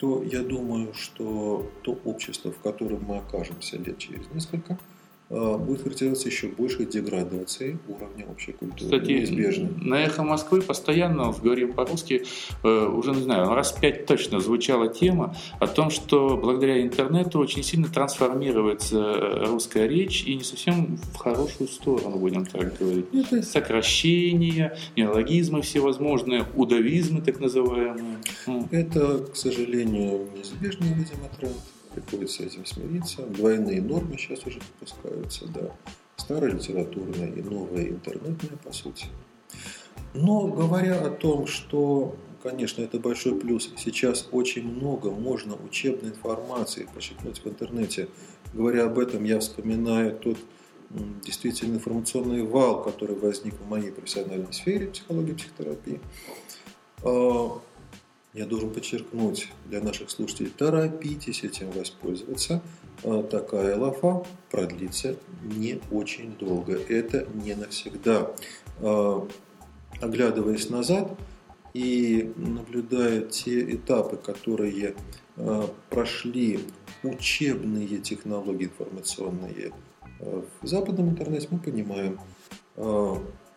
то 0.00 0.22
я 0.22 0.42
думаю, 0.42 0.94
что 0.94 1.70
то 1.82 1.92
общество, 2.04 2.50
в 2.50 2.58
котором 2.58 3.04
мы 3.04 3.18
окажемся 3.18 3.76
лет 3.76 3.98
через 3.98 4.28
несколько– 4.32 4.78
будет 5.30 5.82
характеризоваться 5.82 6.28
еще 6.28 6.48
большей 6.48 6.86
деградацией 6.86 7.78
уровня 7.88 8.26
общей 8.26 8.52
культуры. 8.52 8.84
Кстати, 8.84 9.12
неизбежно. 9.12 9.70
на 9.80 10.02
«Эхо 10.02 10.24
Москвы» 10.24 10.60
постоянно, 10.60 11.32
говорим 11.32 11.72
по-русски, 11.72 12.24
э, 12.64 12.86
уже, 12.86 13.12
не 13.12 13.22
знаю, 13.22 13.54
раз 13.54 13.72
пять 13.72 14.06
точно 14.06 14.40
звучала 14.40 14.88
тема 14.88 15.36
о 15.60 15.68
том, 15.68 15.90
что 15.90 16.36
благодаря 16.36 16.82
интернету 16.82 17.38
очень 17.38 17.62
сильно 17.62 17.86
трансформируется 17.88 18.98
э, 18.98 19.44
русская 19.46 19.86
речь 19.86 20.24
и 20.24 20.34
не 20.34 20.42
совсем 20.42 20.98
в 21.14 21.16
хорошую 21.16 21.68
сторону, 21.68 22.18
будем 22.18 22.44
так 22.44 22.76
говорить. 22.78 23.06
Это... 23.12 23.42
Сокращения, 23.42 24.76
неологизмы 24.96 25.62
всевозможные, 25.62 26.44
удавизмы 26.56 27.20
так 27.20 27.38
называемые. 27.38 28.18
Это, 28.72 29.18
к 29.32 29.36
сожалению, 29.36 30.28
неизбежный, 30.34 30.88
видимо, 30.88 31.28
тренд 31.38 31.56
приходится 31.94 32.42
этим 32.44 32.64
смириться. 32.66 33.22
Двойные 33.22 33.80
нормы 33.82 34.16
сейчас 34.18 34.46
уже 34.46 34.60
выпускаются, 34.60 35.46
да. 35.48 35.70
Старая 36.16 36.52
литературная 36.52 37.28
и 37.28 37.42
новая 37.42 37.88
интернетная, 37.88 38.56
по 38.62 38.72
сути. 38.72 39.06
Но 40.14 40.48
говоря 40.48 41.00
о 41.00 41.10
том, 41.10 41.46
что, 41.46 42.16
конечно, 42.42 42.82
это 42.82 42.98
большой 42.98 43.38
плюс, 43.38 43.70
сейчас 43.76 44.28
очень 44.32 44.66
много 44.66 45.10
можно 45.10 45.56
учебной 45.56 46.10
информации 46.10 46.88
почерпнуть 46.94 47.40
в 47.44 47.46
интернете. 47.46 48.08
Говоря 48.52 48.86
об 48.86 48.98
этом, 48.98 49.24
я 49.24 49.38
вспоминаю 49.40 50.16
тот 50.16 50.38
действительно 51.24 51.74
информационный 51.76 52.42
вал, 52.42 52.82
который 52.82 53.14
возник 53.14 53.54
в 53.54 53.68
моей 53.68 53.92
профессиональной 53.92 54.52
сфере 54.52 54.88
психологии 54.88 55.30
и 55.30 55.34
психотерапии. 55.34 56.00
Я 58.32 58.46
должен 58.46 58.70
подчеркнуть 58.70 59.48
для 59.66 59.80
наших 59.80 60.08
слушателей, 60.08 60.50
торопитесь 60.56 61.42
этим 61.42 61.70
воспользоваться. 61.72 62.62
А, 63.02 63.24
такая 63.24 63.76
лафа 63.76 64.24
продлится 64.50 65.16
не 65.42 65.80
очень 65.90 66.36
долго. 66.36 66.74
Это 66.74 67.26
не 67.34 67.54
навсегда. 67.54 68.30
А, 68.78 69.26
оглядываясь 70.00 70.70
назад 70.70 71.18
и 71.74 72.32
наблюдая 72.36 73.22
те 73.22 73.74
этапы, 73.74 74.16
которые 74.16 74.94
а, 75.36 75.68
прошли 75.88 76.60
учебные 77.02 77.98
технологии 77.98 78.66
информационные 78.66 79.72
в 80.60 80.66
западном 80.66 81.08
интернете, 81.08 81.48
мы 81.50 81.58
понимаем, 81.58 82.20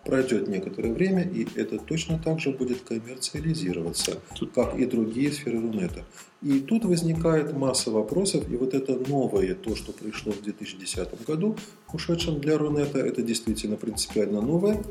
Пройдет 0.05 0.47
некоторое 0.47 0.91
время, 0.93 1.23
и 1.23 1.47
это 1.55 1.77
точно 1.79 2.19
так 2.19 2.39
же 2.39 2.51
будет 2.51 2.81
коммерциализироваться, 2.81 4.19
как 4.53 4.77
и 4.77 4.85
другие 4.85 5.31
сферы 5.31 5.61
Рунета. 5.61 6.03
И 6.43 6.59
тут 6.59 6.83
возникает 6.83 7.53
масса 7.53 7.89
вопросов, 7.89 8.49
и 8.51 8.57
вот 8.57 8.73
это 8.73 8.99
новое, 9.09 9.55
то, 9.55 9.75
что 9.75 9.93
пришло 9.93 10.33
в 10.33 10.41
2010 10.41 11.25
году, 11.25 11.55
ушедшем 11.93 12.41
для 12.41 12.57
Рунета, 12.57 12.99
это 12.99 13.21
действительно 13.21 13.77
принципиально 13.77 14.41
новое, 14.41 14.83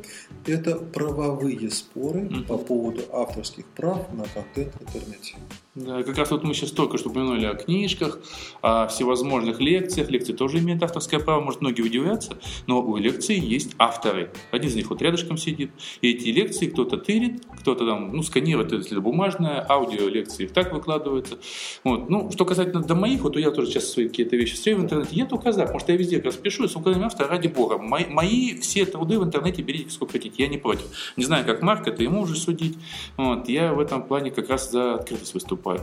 это 0.46 0.76
правовые 0.76 1.70
споры 1.70 2.20
mm-hmm. 2.20 2.46
по 2.46 2.56
поводу 2.56 3.02
авторских 3.12 3.66
прав 3.66 4.12
на 4.14 4.24
контент 4.24 4.74
в 4.74 4.82
интернете. 4.82 5.36
Да, 5.74 6.02
как 6.02 6.18
раз 6.18 6.30
вот 6.30 6.44
мы 6.44 6.52
сейчас 6.52 6.70
только 6.70 6.98
что 6.98 7.08
упомянули 7.08 7.46
о 7.46 7.54
книжках, 7.54 8.20
о 8.60 8.88
всевозможных 8.88 9.58
лекциях. 9.58 10.10
Лекции 10.10 10.34
тоже 10.34 10.58
имеют 10.58 10.82
авторское 10.82 11.18
право, 11.18 11.40
может, 11.40 11.62
многие 11.62 11.80
удивляются, 11.80 12.36
но 12.66 12.82
у 12.82 12.96
лекций 12.98 13.38
есть 13.38 13.74
авторы. 13.78 14.30
Один 14.50 14.68
из 14.68 14.74
них 14.74 14.90
вот 14.90 15.00
рядышком 15.00 15.38
сидит, 15.38 15.70
и 16.02 16.10
эти 16.10 16.28
лекции 16.28 16.66
кто-то 16.66 16.98
тырит, 16.98 17.42
кто-то 17.58 17.86
там, 17.86 18.14
ну, 18.14 18.22
сканирует, 18.22 18.72
если 18.72 18.92
это 18.92 19.00
бумажная, 19.00 19.64
аудио 19.66 20.08
лекции 20.08 20.46
так 20.46 20.74
выкладываются. 20.74 21.38
Вот. 21.84 22.08
Ну, 22.08 22.30
что 22.32 22.44
касательно 22.44 22.82
до 22.82 22.94
моих, 22.94 23.22
вот 23.22 23.36
я 23.36 23.50
тоже 23.50 23.70
сейчас 23.70 23.90
свои 23.90 24.08
какие-то 24.08 24.36
вещи 24.36 24.54
все 24.54 24.74
в 24.74 24.80
интернете, 24.80 25.16
я 25.16 25.26
только 25.26 25.52
за, 25.52 25.62
потому 25.62 25.80
что 25.80 25.92
я 25.92 25.98
везде 25.98 26.16
как 26.16 26.26
раз 26.26 26.36
пишу, 26.36 26.68
с 26.68 26.76
указанием 26.76 27.06
автора, 27.06 27.28
ради 27.28 27.48
бога. 27.48 27.78
Мои, 27.78 28.06
мои 28.06 28.58
все 28.60 28.86
труды 28.86 29.18
в 29.18 29.24
интернете 29.24 29.62
берите 29.62 29.90
сколько 29.90 30.12
хотите, 30.12 30.42
я 30.42 30.48
не 30.48 30.58
против. 30.58 30.84
Не 31.16 31.24
знаю, 31.24 31.44
как 31.44 31.62
Марк, 31.62 31.86
это 31.86 32.02
ему 32.02 32.22
уже 32.22 32.36
судить. 32.36 32.76
Вот. 33.16 33.48
Я 33.48 33.72
в 33.72 33.80
этом 33.80 34.02
плане 34.02 34.30
как 34.30 34.48
раз 34.48 34.70
за 34.70 34.94
открытость 34.94 35.34
выступаю. 35.34 35.80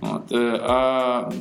Вот. 0.00 0.32
Э, 0.32 0.58
а 0.60 1.32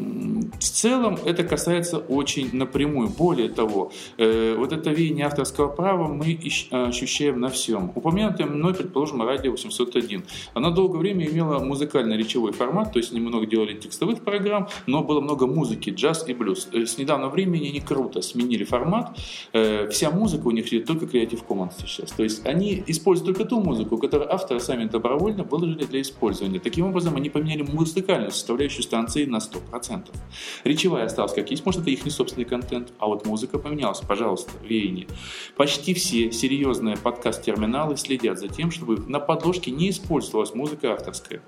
в 0.60 0.64
целом 0.64 1.18
это 1.26 1.44
касается 1.44 1.98
очень 1.98 2.56
напрямую. 2.56 3.10
Более 3.10 3.50
того, 3.50 3.92
э, 4.18 4.56
вот 4.58 4.72
это 4.72 4.90
веяние 4.90 5.26
авторского 5.26 5.68
права 5.68 6.08
мы 6.08 6.40
ощущаем 6.72 7.40
на 7.40 7.50
всем. 7.50 7.92
Упомянутое 7.96 8.48
мной, 8.48 8.74
предположим, 8.74 9.22
радио 9.22 9.52
801. 9.52 10.24
Оно 10.54 10.72
долгое 10.72 11.00
время 11.00 11.28
имело 11.28 11.60
музыкально-речевой 11.60 12.52
формат, 12.52 12.94
то 12.94 13.00
есть 13.00 13.12
немного 13.12 13.46
делали 13.56 13.74
текстовых 13.74 14.22
программ, 14.22 14.68
но 14.86 15.02
было 15.04 15.22
много 15.22 15.48
музыки, 15.48 15.90
джаз 15.90 16.28
и 16.28 16.34
блюз. 16.34 16.68
Э, 16.74 16.86
с 16.86 16.98
недавнего 16.98 17.30
времени 17.30 17.70
они 17.70 17.80
круто 17.80 18.22
сменили 18.22 18.66
формат. 18.66 19.18
Э, 19.54 19.88
вся 19.90 20.12
музыка 20.12 20.48
у 20.48 20.52
них 20.52 20.68
идет 20.68 20.86
только 20.86 21.06
Creative 21.06 21.42
Commons 21.48 21.74
сейчас. 21.86 22.12
То 22.12 22.24
есть 22.24 22.46
они 22.46 22.84
используют 22.88 23.38
только 23.38 23.50
ту 23.50 23.62
музыку, 23.62 23.98
которую 23.98 24.34
авторы 24.34 24.60
сами 24.60 24.86
добровольно 24.86 25.44
выложили 25.44 25.86
для 25.86 26.02
использования. 26.02 26.60
Таким 26.60 26.88
образом, 26.88 27.16
они 27.16 27.30
поменяли 27.30 27.62
музыкальную 27.62 28.32
составляющую 28.32 28.84
станции 28.84 29.26
на 29.26 29.38
100%. 29.38 30.10
Речевая 30.66 31.06
осталась 31.06 31.34
как 31.34 31.52
есть, 31.52 31.66
может 31.66 31.82
это 31.82 31.92
их 31.92 32.04
не 32.06 32.12
собственный 32.12 32.46
контент, 32.46 32.92
а 33.00 33.08
вот 33.08 33.26
музыка 33.26 33.58
поменялась. 33.60 34.02
Пожалуйста, 34.02 34.52
веяние. 34.64 35.08
Почти 35.56 35.94
все 35.94 36.32
серьезные 36.32 36.98
подкаст-терминалы 36.98 37.96
следят 37.96 38.40
за 38.40 38.48
тем, 38.50 38.72
чтобы 38.72 38.98
на 39.08 39.20
подложке 39.20 39.72
не 39.72 39.90
использовалась 39.90 40.54
музыка 40.54 40.94
авторская. 40.94 41.42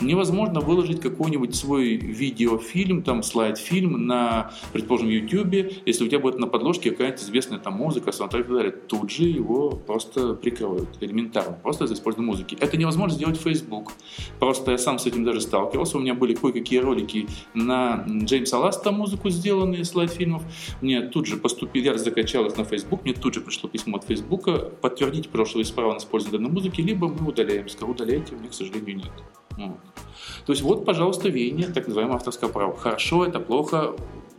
Невозможно 0.00 0.60
выложить 0.60 1.00
какой-нибудь 1.00 1.53
свой 1.54 1.96
видеофильм, 1.96 3.02
там 3.02 3.22
слайд-фильм 3.22 4.06
на, 4.06 4.52
предположим, 4.72 5.08
YouTube, 5.08 5.72
если 5.86 6.04
у 6.04 6.08
тебя 6.08 6.18
будет 6.18 6.38
на 6.38 6.46
подложке 6.46 6.90
какая-нибудь 6.90 7.22
известная 7.22 7.58
там 7.58 7.74
музыка, 7.74 8.12
саундтрек 8.12 8.46
и 8.46 8.48
так 8.48 8.56
далее. 8.56 8.72
Тут 8.72 9.10
же 9.10 9.24
его 9.24 9.70
просто 9.70 10.34
прикроют 10.34 10.88
элементарно, 11.00 11.58
просто 11.62 11.86
за 11.86 11.94
использование 11.94 12.30
музыки. 12.30 12.56
Это 12.60 12.76
невозможно 12.76 13.16
сделать 13.16 13.38
в 13.38 13.42
Facebook. 13.42 13.92
Просто 14.38 14.72
я 14.72 14.78
сам 14.78 14.98
с 14.98 15.06
этим 15.06 15.24
даже 15.24 15.40
сталкивался. 15.40 15.98
У 15.98 16.00
меня 16.00 16.14
были 16.14 16.34
кое-какие 16.34 16.80
ролики 16.80 17.26
на 17.54 18.04
Джеймса 18.08 18.58
Ласта 18.58 18.90
музыку 18.90 19.30
сделанные 19.30 19.84
слайд-фильмов. 19.84 20.42
Мне 20.80 21.02
тут 21.02 21.26
же 21.26 21.36
поступили, 21.36 21.86
я 21.86 21.98
закачал 21.98 22.44
на 22.44 22.64
Facebook, 22.64 23.04
мне 23.04 23.14
тут 23.14 23.34
же 23.34 23.40
пришло 23.40 23.68
письмо 23.68 23.96
от 23.96 24.04
Facebook, 24.04 24.80
подтвердите 24.80 25.28
прошлое 25.28 25.64
исправно 25.64 25.98
использование 25.98 26.38
данной 26.38 26.52
музыки, 26.52 26.80
либо 26.80 27.08
мы 27.08 27.28
удаляем. 27.28 27.68
Сказал, 27.68 27.90
удаляйте, 27.90 28.34
у 28.34 28.38
меня, 28.38 28.48
к 28.48 28.54
сожалению, 28.54 28.96
нет. 28.96 29.43
Вот. 29.56 29.78
То 30.46 30.52
есть 30.52 30.62
вот, 30.62 30.84
пожалуйста, 30.84 31.28
веяние 31.28 31.68
так 31.68 31.86
называемого 31.86 32.16
авторского 32.16 32.48
права. 32.48 32.76
Хорошо, 32.76 33.24
это 33.24 33.40
плохо, 33.40 33.94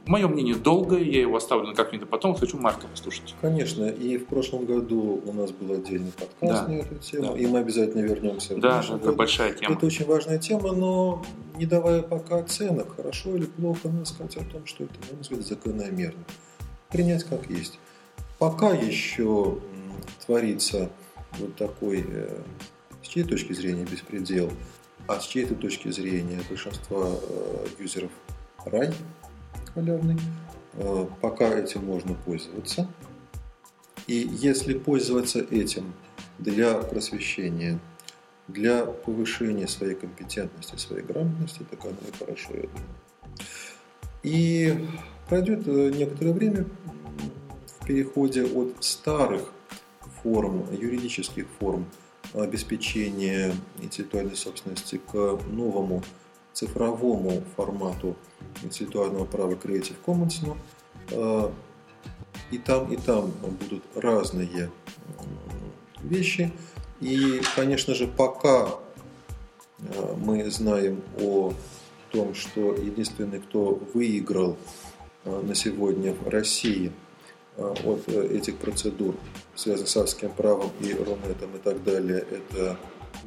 Мое 0.08 0.28
мнение 0.28 0.54
долгое, 0.56 1.04
я 1.04 1.22
его 1.22 1.36
оставлю 1.36 1.68
на 1.68 1.74
как-нибудь 1.74 2.08
потом, 2.08 2.36
хочу 2.36 2.60
Марка 2.60 2.86
послушать. 2.88 3.34
Конечно, 3.42 3.86
и 3.86 4.18
в 4.20 4.28
прошлом 4.28 4.66
году 4.66 5.20
у 5.26 5.34
нас 5.34 5.50
был 5.52 5.74
отдельный 5.74 6.12
подкаст 6.12 6.66
да. 6.66 6.68
на 6.68 6.74
эту 6.74 6.96
тему, 6.96 7.34
да. 7.34 7.40
и 7.40 7.48
мы 7.48 7.58
обязательно 7.60 8.02
вернемся. 8.02 8.56
Да, 8.56 8.82
это 8.82 8.98
году. 8.98 9.16
большая 9.16 9.54
тема. 9.54 9.74
Это 9.74 9.86
очень 9.88 10.06
важная 10.06 10.38
тема, 10.38 10.74
но 10.74 11.26
не 11.56 11.66
давая 11.66 12.04
пока 12.04 12.38
оценок, 12.38 12.96
хорошо 12.96 13.36
или 13.36 13.46
плохо, 13.46 13.90
надо 13.90 14.06
сказать 14.06 14.38
о 14.38 14.44
том, 14.44 14.68
что 14.68 14.84
это, 14.84 14.94
мой 15.12 15.22
взгляд, 15.22 15.42
закономерно. 15.42 16.24
Принять 16.92 17.24
как 17.24 17.50
есть. 17.50 17.80
Пока 18.38 18.74
еще 18.74 19.58
творится 20.24 20.92
вот 21.40 21.56
такой, 21.56 22.06
э, 22.08 22.42
с 23.02 23.08
чьей 23.08 23.24
точки 23.24 23.54
зрения, 23.54 23.88
беспредел, 23.90 24.52
а 25.08 25.20
с 25.20 25.28
чьей-то 25.28 25.56
точки 25.56 25.92
зрения 25.92 26.40
большинства 26.50 27.08
э, 27.08 27.68
юзеров 27.80 28.12
рай– 28.66 28.94
халявный. 29.76 30.18
Э, 30.74 31.06
пока 31.22 31.54
этим 31.54 31.86
можно 31.86 32.16
пользоваться. 32.16 32.88
И 34.08 34.16
если 34.16 34.78
пользоваться 34.78 35.40
этим 35.40 35.94
для 36.40 36.76
просвещения, 36.76 37.80
для 38.48 38.86
повышения 38.86 39.68
своей 39.68 39.96
компетентности, 39.96 40.78
своей 40.78 41.04
грамотности, 41.04 41.64
так 41.70 41.84
оно 41.84 41.98
и 42.08 42.18
хорошо, 42.18 42.54
я 42.54 42.62
думаю. 42.62 42.96
И 44.24 44.88
пройдет 45.28 45.68
э, 45.68 45.92
некоторое 45.92 46.34
время 46.34 46.66
в 47.80 47.86
переходе 47.86 48.46
от 48.46 48.76
старых 48.84 49.42
форм, 50.24 50.66
юридических 50.72 51.46
форм 51.60 51.86
обеспечения 52.36 53.54
интеллектуальной 53.82 54.36
собственности 54.36 54.98
к 54.98 55.14
новому 55.48 56.04
цифровому 56.54 57.44
формату 57.56 58.16
интеллектуального 58.64 59.26
права 59.26 59.52
Creative 59.52 59.96
Commons. 60.06 60.58
Э, 61.12 61.50
и 62.52 62.58
там, 62.58 62.92
и 62.92 62.98
там 62.98 63.32
будут 63.60 63.84
разные 63.96 64.70
вещи. 66.02 66.52
И, 67.02 67.42
конечно 67.56 67.94
же, 67.94 68.08
пока 68.08 68.70
э, 69.80 70.16
мы 70.18 70.50
знаем 70.50 71.02
о 71.20 71.54
том, 72.12 72.34
что 72.34 72.74
единственный, 72.74 73.40
кто 73.40 73.82
выиграл 73.94 74.58
э, 75.26 75.42
на 75.42 75.56
сегодня 75.56 76.14
в 76.14 76.28
России 76.30 76.92
от 77.58 78.08
этих 78.10 78.58
процедур, 78.58 79.16
связанных 79.56 79.90
с 79.90 79.98
авторским 79.98 80.32
правом 80.32 80.72
и 80.82 80.94
Рунетом 80.94 81.56
и 81.56 81.60
так 81.64 81.84
далее, 81.84 82.26
это 82.30 82.78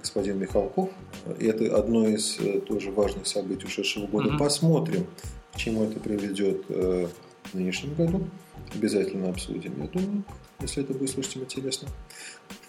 господин 0.01 0.38
Михалков. 0.38 0.91
И 1.38 1.47
это 1.47 1.77
одно 1.77 2.07
из 2.09 2.38
э, 2.41 2.61
тоже 2.61 2.91
важных 2.91 3.27
событий 3.27 3.67
ушедшего 3.67 4.07
года. 4.07 4.31
Mm-hmm. 4.31 4.38
Посмотрим, 4.38 5.07
к 5.53 5.57
чему 5.57 5.85
это 5.85 5.99
приведет 5.99 6.64
э, 6.69 7.09
в 7.45 7.55
нынешнем 7.55 7.95
году. 7.95 8.29
Обязательно 8.75 9.31
обсудим, 9.31 9.81
я 9.81 9.88
думаю, 9.88 10.25
если 10.61 10.83
это 10.83 10.93
будет 10.93 11.11
слушать 11.11 11.38
интересно. 11.38 11.88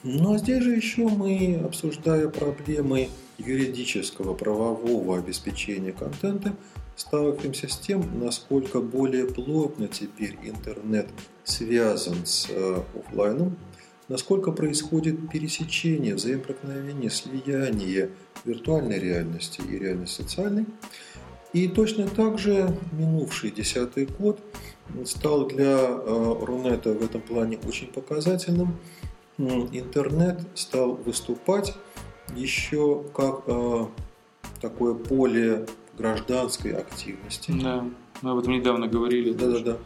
Но 0.04 0.38
здесь 0.38 0.64
же 0.64 0.72
еще 0.72 1.08
мы, 1.10 1.62
обсуждая 1.66 2.30
проблемы 2.30 3.10
юридического, 3.38 4.34
правового 4.34 5.18
обеспечения 5.18 5.92
контента, 5.92 6.56
сталкиваемся 6.96 7.68
с 7.68 7.78
тем, 7.78 8.20
насколько 8.20 8.80
более 8.80 9.26
плотно 9.26 9.88
теперь 9.88 10.38
интернет 10.44 11.08
связан 11.50 12.26
с 12.26 12.48
э, 12.50 12.82
офлайном, 12.98 13.58
насколько 14.08 14.52
происходит 14.52 15.30
пересечение, 15.30 16.16
взаимопроникновение, 16.16 17.10
слияние 17.10 18.10
виртуальной 18.46 19.00
реальности 19.00 19.62
и 19.62 19.78
реальности 19.78 20.22
социальной. 20.22 20.66
И 21.54 21.68
точно 21.68 22.08
так 22.08 22.38
же 22.38 22.78
минувший 22.92 23.52
десятый 23.52 24.06
год 24.06 24.40
стал 25.06 25.48
для 25.48 25.78
э, 25.80 26.36
Рунета 26.42 26.94
в 26.94 27.04
этом 27.04 27.22
плане 27.22 27.60
очень 27.68 27.88
показательным. 27.88 28.78
Интернет 29.38 30.42
стал 30.54 30.96
выступать 30.96 31.74
еще 32.36 33.04
как 33.16 33.44
э, 33.48 33.86
такое 34.62 34.94
поле 34.94 35.66
гражданской 35.98 36.72
активности. 36.74 37.52
Да, 37.62 37.86
мы 38.22 38.32
об 38.32 38.40
этом 38.40 38.54
недавно 38.54 38.88
говорили. 38.88 39.34
Да-да-да. 39.34 39.78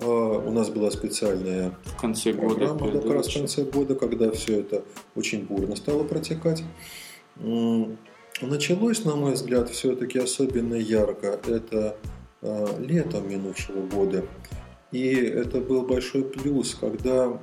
А, 0.00 0.06
у 0.06 0.50
нас 0.52 0.70
была 0.70 0.90
специальная 0.90 1.72
в 1.84 2.00
конце 2.00 2.32
года, 2.32 2.74
программа, 2.74 3.00
как 3.00 3.10
раз 3.10 3.28
в 3.28 3.34
конце 3.34 3.64
года, 3.64 3.94
когда 3.94 4.30
все 4.30 4.60
это 4.60 4.84
очень 5.16 5.44
бурно 5.44 5.74
стало 5.76 6.04
протекать. 6.04 6.62
Началось, 7.36 9.04
на 9.04 9.16
мой 9.16 9.32
взгляд, 9.32 9.68
все-таки 9.70 10.20
особенно 10.20 10.74
ярко. 10.74 11.40
Это 11.46 11.96
а, 12.42 12.78
летом 12.78 13.28
минувшего 13.28 13.84
года. 13.86 14.24
И 14.92 15.14
это 15.14 15.60
был 15.60 15.82
большой 15.82 16.22
плюс, 16.24 16.74
когда 16.74 17.38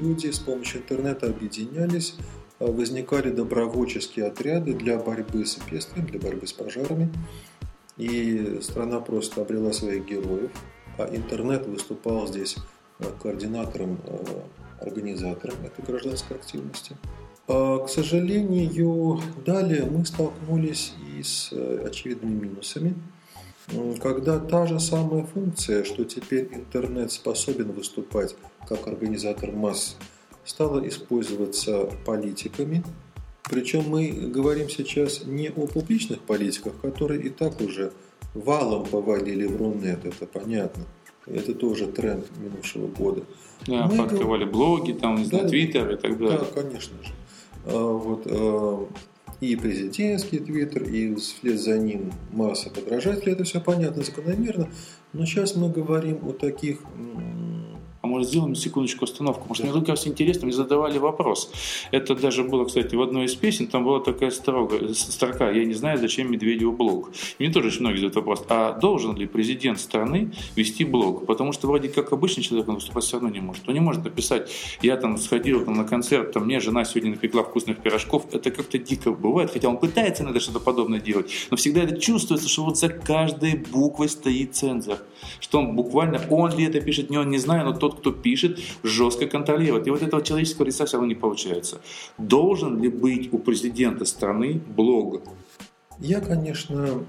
люди 0.00 0.30
с 0.30 0.40
помощью 0.40 0.80
интернета 0.80 1.26
объединялись, 1.26 2.16
а, 2.58 2.66
возникали 2.66 3.30
добровольческие 3.30 4.26
отряды 4.26 4.74
для 4.74 4.98
борьбы 4.98 5.46
с 5.46 5.56
бедствием, 5.70 6.06
для 6.06 6.18
борьбы 6.18 6.48
с 6.48 6.52
пожарами. 6.52 7.12
И 7.96 8.58
страна 8.62 8.98
просто 8.98 9.42
обрела 9.42 9.72
своих 9.72 10.04
героев– 10.04 10.50
а 10.98 11.08
интернет 11.14 11.66
выступал 11.66 12.26
здесь 12.26 12.56
э, 12.98 13.04
координатором, 13.22 13.98
э, 14.04 14.84
организатором 14.84 15.56
этой 15.64 15.84
гражданской 15.84 16.36
активности. 16.36 16.96
А, 17.46 17.78
к 17.78 17.88
сожалению, 17.88 19.20
далее 19.46 19.84
мы 19.84 20.04
столкнулись 20.04 20.92
и 21.16 21.22
с 21.22 21.50
э, 21.52 21.86
очевидными 21.86 22.46
минусами, 22.46 22.94
когда 24.00 24.38
та 24.38 24.66
же 24.66 24.80
самая 24.80 25.24
функция, 25.24 25.84
что 25.84 26.04
теперь 26.04 26.48
интернет 26.52 27.12
способен 27.12 27.70
выступать 27.72 28.34
как 28.66 28.88
организатор 28.88 29.52
масс, 29.52 29.96
стала 30.44 30.86
использоваться 30.88 31.90
политиками. 32.06 32.82
Причем 33.42 33.84
мы 33.88 34.08
говорим 34.10 34.70
сейчас 34.70 35.24
не 35.24 35.48
о 35.48 35.66
публичных 35.66 36.20
политиках, 36.20 36.80
которые 36.80 37.22
и 37.22 37.28
так 37.28 37.60
уже 37.60 37.92
валом 38.34 38.84
повалили 38.84 39.46
в 39.46 39.56
Рунет, 39.56 40.04
это 40.04 40.26
понятно. 40.26 40.84
Это 41.26 41.54
тоже 41.54 41.86
тренд 41.86 42.26
минувшего 42.38 42.86
года. 42.86 43.22
Да, 43.66 43.86
Мы 43.86 43.96
пооткрывали 43.96 44.44
говорим... 44.44 44.50
блоги, 44.50 44.92
там, 44.92 45.28
да, 45.28 45.46
Твиттер 45.46 45.90
и 45.92 45.96
так 45.96 46.18
далее. 46.18 46.38
Да, 46.38 46.62
конечно 46.62 46.96
же. 47.02 47.12
А, 47.66 47.92
вот, 47.92 48.22
а, 48.26 48.88
и 49.40 49.54
президентский 49.56 50.38
твиттер, 50.38 50.84
и 50.84 51.14
вслед 51.14 51.60
за 51.60 51.78
ним 51.78 52.12
масса 52.32 52.70
подражателей, 52.70 53.32
это 53.32 53.44
все 53.44 53.60
понятно, 53.60 54.02
закономерно. 54.02 54.68
Но 55.12 55.26
сейчас 55.26 55.54
мы 55.54 55.68
говорим 55.68 56.18
о 56.26 56.32
таких 56.32 56.80
может, 58.08 58.28
сделаем 58.28 58.54
секундочку 58.54 59.04
остановку? 59.04 59.44
Может, 59.48 59.64
мне 59.64 59.72
только 59.72 59.94
интересно, 60.04 60.46
мне 60.46 60.54
задавали 60.54 60.98
вопрос. 60.98 61.50
Это 61.90 62.14
даже 62.14 62.44
было, 62.44 62.64
кстати, 62.64 62.94
в 62.94 63.02
одной 63.02 63.26
из 63.26 63.34
песен, 63.34 63.66
там 63.66 63.84
была 63.84 64.00
такая 64.00 64.30
строга, 64.30 64.94
строка, 64.94 65.50
я 65.50 65.64
не 65.64 65.74
знаю, 65.74 65.98
зачем 65.98 66.30
Медведеву 66.30 66.72
блог. 66.72 67.10
Мне 67.38 67.50
тоже 67.50 67.68
очень 67.68 67.80
многие 67.80 67.96
задают 67.96 68.16
вопрос, 68.16 68.44
а 68.48 68.72
должен 68.72 69.16
ли 69.16 69.26
президент 69.26 69.80
страны 69.80 70.32
вести 70.56 70.84
блог? 70.84 71.26
Потому 71.26 71.52
что 71.52 71.66
вроде 71.66 71.88
как 71.88 72.12
обычный 72.12 72.42
человек, 72.42 72.68
он 72.68 72.76
выступать 72.76 73.04
все 73.04 73.16
равно 73.16 73.30
не 73.30 73.40
может. 73.40 73.68
Он 73.68 73.74
не 73.74 73.80
может 73.80 74.04
написать, 74.04 74.50
я 74.82 74.96
там 74.96 75.18
сходил 75.18 75.64
там, 75.64 75.74
на 75.74 75.84
концерт, 75.84 76.32
там, 76.32 76.44
мне 76.44 76.60
жена 76.60 76.84
сегодня 76.84 77.10
напекла 77.10 77.42
вкусных 77.42 77.78
пирожков. 77.78 78.26
Это 78.32 78.50
как-то 78.50 78.78
дико 78.78 79.12
бывает, 79.12 79.50
хотя 79.50 79.68
он 79.68 79.78
пытается 79.78 80.22
иногда 80.22 80.40
что-то 80.40 80.60
подобное 80.60 81.00
делать. 81.00 81.30
Но 81.50 81.56
всегда 81.56 81.82
это 81.82 82.00
чувствуется, 82.00 82.48
что 82.48 82.64
вот 82.64 82.78
за 82.78 82.88
каждой 82.88 83.56
буквой 83.56 84.08
стоит 84.08 84.54
цензор. 84.54 84.98
Что 85.40 85.58
он 85.58 85.74
буквально, 85.74 86.20
он 86.30 86.56
ли 86.56 86.64
это 86.64 86.80
пишет, 86.80 87.10
не 87.10 87.18
он, 87.18 87.30
не 87.30 87.38
знаю, 87.38 87.64
но 87.64 87.72
тот, 87.72 87.97
кто 87.98 88.12
пишет, 88.12 88.58
жестко 88.82 89.26
контролирует. 89.26 89.86
И 89.86 89.90
вот 89.90 90.02
этого 90.02 90.22
человеческого 90.22 90.66
лица 90.66 90.86
все 90.86 90.96
равно 90.96 91.08
не 91.08 91.14
получается. 91.14 91.80
Должен 92.16 92.80
ли 92.80 92.88
быть 92.88 93.32
у 93.32 93.38
президента 93.38 94.04
страны 94.04 94.60
блог? 94.68 95.22
Я, 95.98 96.20
конечно, 96.20 97.04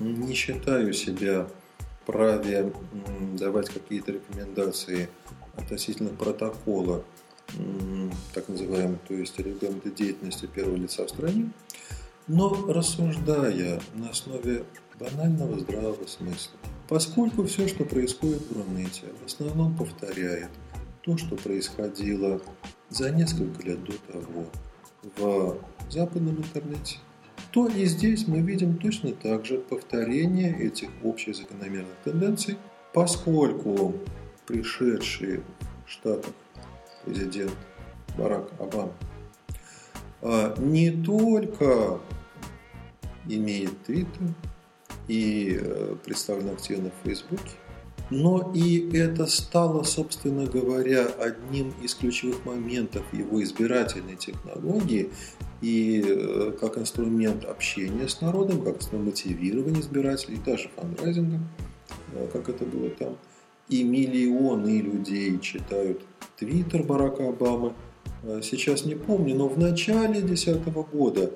не 0.00 0.34
считаю 0.34 0.92
себя 0.92 1.46
праве 2.06 2.72
давать 3.38 3.68
какие-то 3.68 4.12
рекомендации 4.12 5.08
относительно 5.56 6.10
протокола, 6.10 7.02
так 8.34 8.48
называемого, 8.48 8.98
то 9.08 9.14
есть 9.14 9.38
регламента 9.38 9.90
деятельности 9.90 10.46
первого 10.46 10.76
лица 10.76 11.06
в 11.06 11.10
стране, 11.10 11.50
но 12.26 12.66
рассуждая 12.68 13.80
на 13.94 14.10
основе 14.10 14.64
банального 14.98 15.58
здравого 15.58 16.06
смысла, 16.06 16.56
поскольку 16.88 17.44
все, 17.44 17.68
что 17.68 17.84
происходит 17.84 18.42
в 18.50 18.56
Рунете, 18.56 19.02
в 19.22 19.26
основном 19.26 19.76
повторяет 19.76 20.50
то, 21.02 21.16
что 21.16 21.36
происходило 21.36 22.40
за 22.90 23.10
несколько 23.10 23.62
лет 23.62 23.82
до 23.84 23.92
того 24.12 24.46
в 25.16 25.58
западном 25.90 26.38
интернете, 26.38 26.98
то 27.52 27.68
и 27.68 27.84
здесь 27.86 28.26
мы 28.26 28.40
видим 28.40 28.76
точно 28.76 29.12
так 29.12 29.46
же 29.46 29.58
повторение 29.58 30.56
этих 30.58 30.88
общих 31.02 31.36
закономерных 31.36 31.94
тенденций, 32.04 32.58
поскольку 32.92 33.94
пришедший 34.46 35.42
в 35.86 35.90
Штатах 35.90 36.32
президент 37.04 37.56
Барак 38.18 38.50
Обама 38.58 38.92
а, 40.22 40.54
не 40.58 40.90
только 40.90 42.00
имеет 43.28 43.82
Твиттер 43.84 44.34
и 45.08 45.58
э, 45.60 45.96
представлен 46.04 46.50
активно 46.50 46.90
в 46.90 47.06
Фейсбуке, 47.06 47.50
но 48.10 48.52
и 48.54 48.88
это 48.96 49.26
стало, 49.26 49.82
собственно 49.82 50.46
говоря, 50.46 51.06
одним 51.06 51.74
из 51.82 51.94
ключевых 51.94 52.44
моментов 52.44 53.02
его 53.12 53.42
избирательной 53.42 54.16
технологии 54.16 55.10
и 55.60 56.04
э, 56.06 56.52
как 56.60 56.78
инструмент 56.78 57.44
общения 57.44 58.08
с 58.08 58.20
народом, 58.20 58.62
как 58.62 58.76
инструмент 58.76 59.08
мотивирования 59.08 59.80
избирателей, 59.80 60.38
даже 60.44 60.70
фандрайзинга, 60.76 61.40
э, 62.14 62.28
как 62.32 62.48
это 62.48 62.64
было 62.64 62.90
там. 62.90 63.16
И 63.68 63.82
миллионы 63.82 64.80
людей 64.80 65.38
читают 65.40 66.00
твиттер 66.38 66.84
Барака 66.84 67.28
Обамы. 67.28 67.72
Сейчас 68.42 68.84
не 68.84 68.94
помню, 68.94 69.34
но 69.34 69.48
в 69.48 69.58
начале 69.58 70.20
2010 70.20 70.64
года 70.92 71.32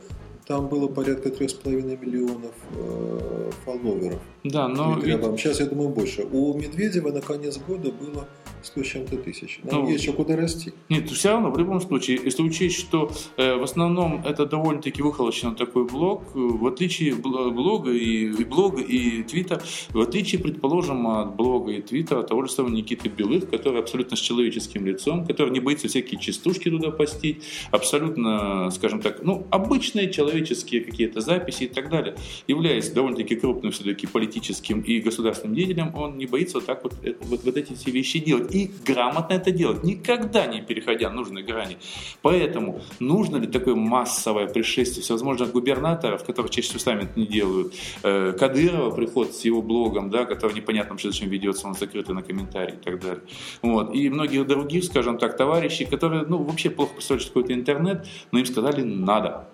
там 0.46 0.68
было 0.68 0.88
порядка 0.88 1.29
3,5 1.29 1.98
миллионов 2.05 2.55
э, 2.74 3.50
фолловеров. 3.64 4.20
Да, 4.44 4.68
но... 4.68 4.98
Ведь... 4.98 5.20
Сейчас, 5.40 5.61
я 5.61 5.66
думаю, 5.66 5.90
больше. 5.90 6.24
У 6.24 6.55
Медведева 6.55 7.11
на 7.11 7.20
конец 7.20 7.59
года 7.59 7.90
было 7.92 8.26
100 8.62 8.83
с 8.83 8.87
чем-то 8.87 9.16
тысяч. 9.18 9.61
Нам 9.62 9.85
ну, 9.85 9.90
есть 9.90 10.03
еще 10.03 10.12
куда 10.12 10.37
расти. 10.37 10.73
Нет, 10.88 11.11
все 11.11 11.31
равно, 11.31 11.51
в 11.51 11.59
любом 11.59 11.81
случае, 11.81 12.20
если 12.25 12.42
учесть, 12.42 12.79
что 12.79 13.11
э, 13.37 13.57
в 13.57 13.62
основном 13.62 14.23
это 14.25 14.46
довольно-таки 14.46 15.03
выхолощенный 15.03 15.55
такой 15.55 15.85
блог, 15.87 16.23
э, 16.35 16.38
в 16.38 16.66
отличие 16.66 17.14
блога 17.14 17.92
и, 17.92 18.27
и 18.27 18.44
блога 18.44 18.83
и 18.83 19.23
твита, 19.23 19.62
в 19.90 20.01
отличие, 20.01 20.40
предположим, 20.40 21.07
от 21.07 21.37
блога 21.37 21.73
и 21.73 21.83
твиттера 21.83 22.23
того 22.23 22.44
же 22.44 22.53
самого 22.53 22.73
Никиты 22.73 23.09
Белых, 23.09 23.49
который 23.51 23.81
абсолютно 23.81 24.16
с 24.16 24.20
человеческим 24.20 24.87
лицом, 24.87 25.27
который 25.27 25.51
не 25.51 25.61
боится 25.61 25.88
всякие 25.88 26.20
частушки 26.20 26.70
туда 26.70 26.90
постить, 26.90 27.42
абсолютно, 27.70 28.70
скажем 28.70 29.01
так, 29.01 29.23
ну, 29.23 29.46
обычные 29.51 30.11
человеческие 30.11 30.83
какие-то 30.83 31.20
записи 31.20 31.64
и 31.64 31.68
так 31.68 31.90
далее, 31.90 32.16
являясь 32.46 32.90
довольно-таки 32.90 33.37
крупным 33.37 33.73
все-таки 33.73 34.07
политическим 34.07 34.81
и 34.81 35.01
государственным 35.01 35.55
деятелем, 35.55 35.94
он 35.94 36.18
не 36.18 36.27
боится 36.27 36.59
вот 36.59 36.66
так 36.66 36.85
вот, 36.85 36.94
э, 37.03 37.14
вот, 37.23 37.44
вот 37.44 37.57
эти 37.57 37.75
все 37.75 37.90
вещи 37.90 38.18
делать 38.18 38.49
и 38.50 38.70
грамотно 38.84 39.34
это 39.34 39.50
делать, 39.50 39.84
никогда 39.84 40.46
не 40.46 40.60
переходя 40.60 41.10
нужной 41.10 41.42
грани. 41.42 41.78
Поэтому 42.22 42.80
нужно 42.98 43.36
ли 43.36 43.46
такое 43.46 43.74
массовое 43.74 44.46
пришествие 44.46 45.02
всевозможных 45.02 45.52
губернаторов, 45.52 46.24
которые 46.24 46.50
чаще 46.50 46.68
всего 46.68 46.80
сами 46.80 47.02
это 47.04 47.18
не 47.18 47.26
делают, 47.26 47.74
э, 48.02 48.32
Кадырова 48.32 48.90
приход 48.90 49.34
с 49.34 49.44
его 49.44 49.62
блогом, 49.62 50.10
да, 50.10 50.24
который 50.24 50.54
непонятно 50.54 50.96
зачем 51.02 51.28
ведется, 51.28 51.66
он 51.66 51.74
закрытый 51.74 52.14
на 52.14 52.22
комментарии 52.22 52.74
и 52.74 52.84
так 52.84 53.00
далее. 53.00 53.22
Вот. 53.62 53.94
И 53.94 54.08
многих 54.10 54.46
других, 54.46 54.84
скажем 54.84 55.18
так, 55.18 55.36
товарищей, 55.36 55.84
которые 55.84 56.24
ну, 56.26 56.42
вообще 56.42 56.70
плохо 56.70 56.94
представляют, 56.94 57.22
что 57.22 57.34
какой-то 57.34 57.54
интернет, 57.54 58.06
но 58.32 58.38
им 58.38 58.46
сказали 58.46 58.82
«надо». 58.82 59.48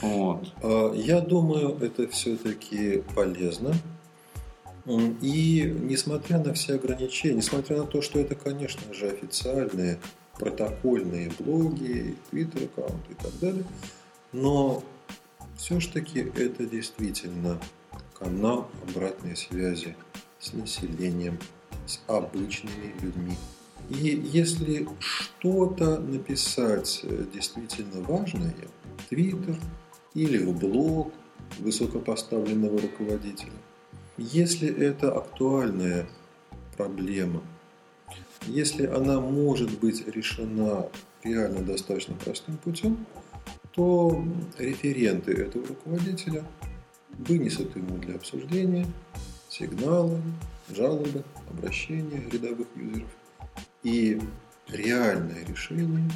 Вот. 0.00 0.52
А, 0.62 0.92
я 0.94 1.20
думаю, 1.20 1.76
это 1.80 2.08
все-таки 2.08 3.02
полезно. 3.14 3.74
И 4.86 5.72
несмотря 5.80 6.38
на 6.38 6.54
все 6.54 6.74
ограничения, 6.74 7.36
несмотря 7.36 7.78
на 7.78 7.86
то, 7.86 8.02
что 8.02 8.18
это, 8.18 8.34
конечно 8.34 8.92
же, 8.92 9.08
официальные 9.08 9.98
протокольные 10.34 11.30
блоги, 11.38 12.16
твиттер-аккаунты 12.30 13.12
и 13.12 13.14
так 13.14 13.38
далее, 13.38 13.64
но 14.32 14.82
все-таки 15.56 16.20
это 16.20 16.66
действительно 16.66 17.60
канал 18.18 18.68
обратной 18.88 19.36
связи 19.36 19.94
с 20.40 20.52
населением, 20.52 21.38
с 21.86 22.00
обычными 22.08 22.94
людьми. 23.00 23.36
И 23.90 24.20
если 24.32 24.88
что-то 24.98 25.98
написать 25.98 27.00
э, 27.02 27.24
действительно 27.32 28.00
важное, 28.00 28.54
твиттер 29.08 29.58
или 30.14 30.38
в 30.38 30.58
блог 30.58 31.12
высокопоставленного 31.58 32.80
руководителя, 32.80 33.52
если 34.16 34.68
это 34.68 35.16
актуальная 35.16 36.06
проблема, 36.76 37.42
если 38.46 38.86
она 38.86 39.20
может 39.20 39.78
быть 39.78 40.06
решена 40.08 40.88
реально 41.22 41.60
достаточно 41.60 42.14
простым 42.16 42.56
путем, 42.58 43.06
то 43.72 44.22
референты 44.58 45.32
этого 45.32 45.66
руководителя 45.66 46.44
вынесут 47.10 47.74
ему 47.76 47.96
для 47.98 48.16
обсуждения 48.16 48.86
сигналы, 49.48 50.20
жалобы, 50.68 51.24
обращения 51.50 52.22
рядовых 52.30 52.66
юзеров. 52.76 53.10
И 53.82 54.20
реальное 54.68 55.44
решение 55.44 56.10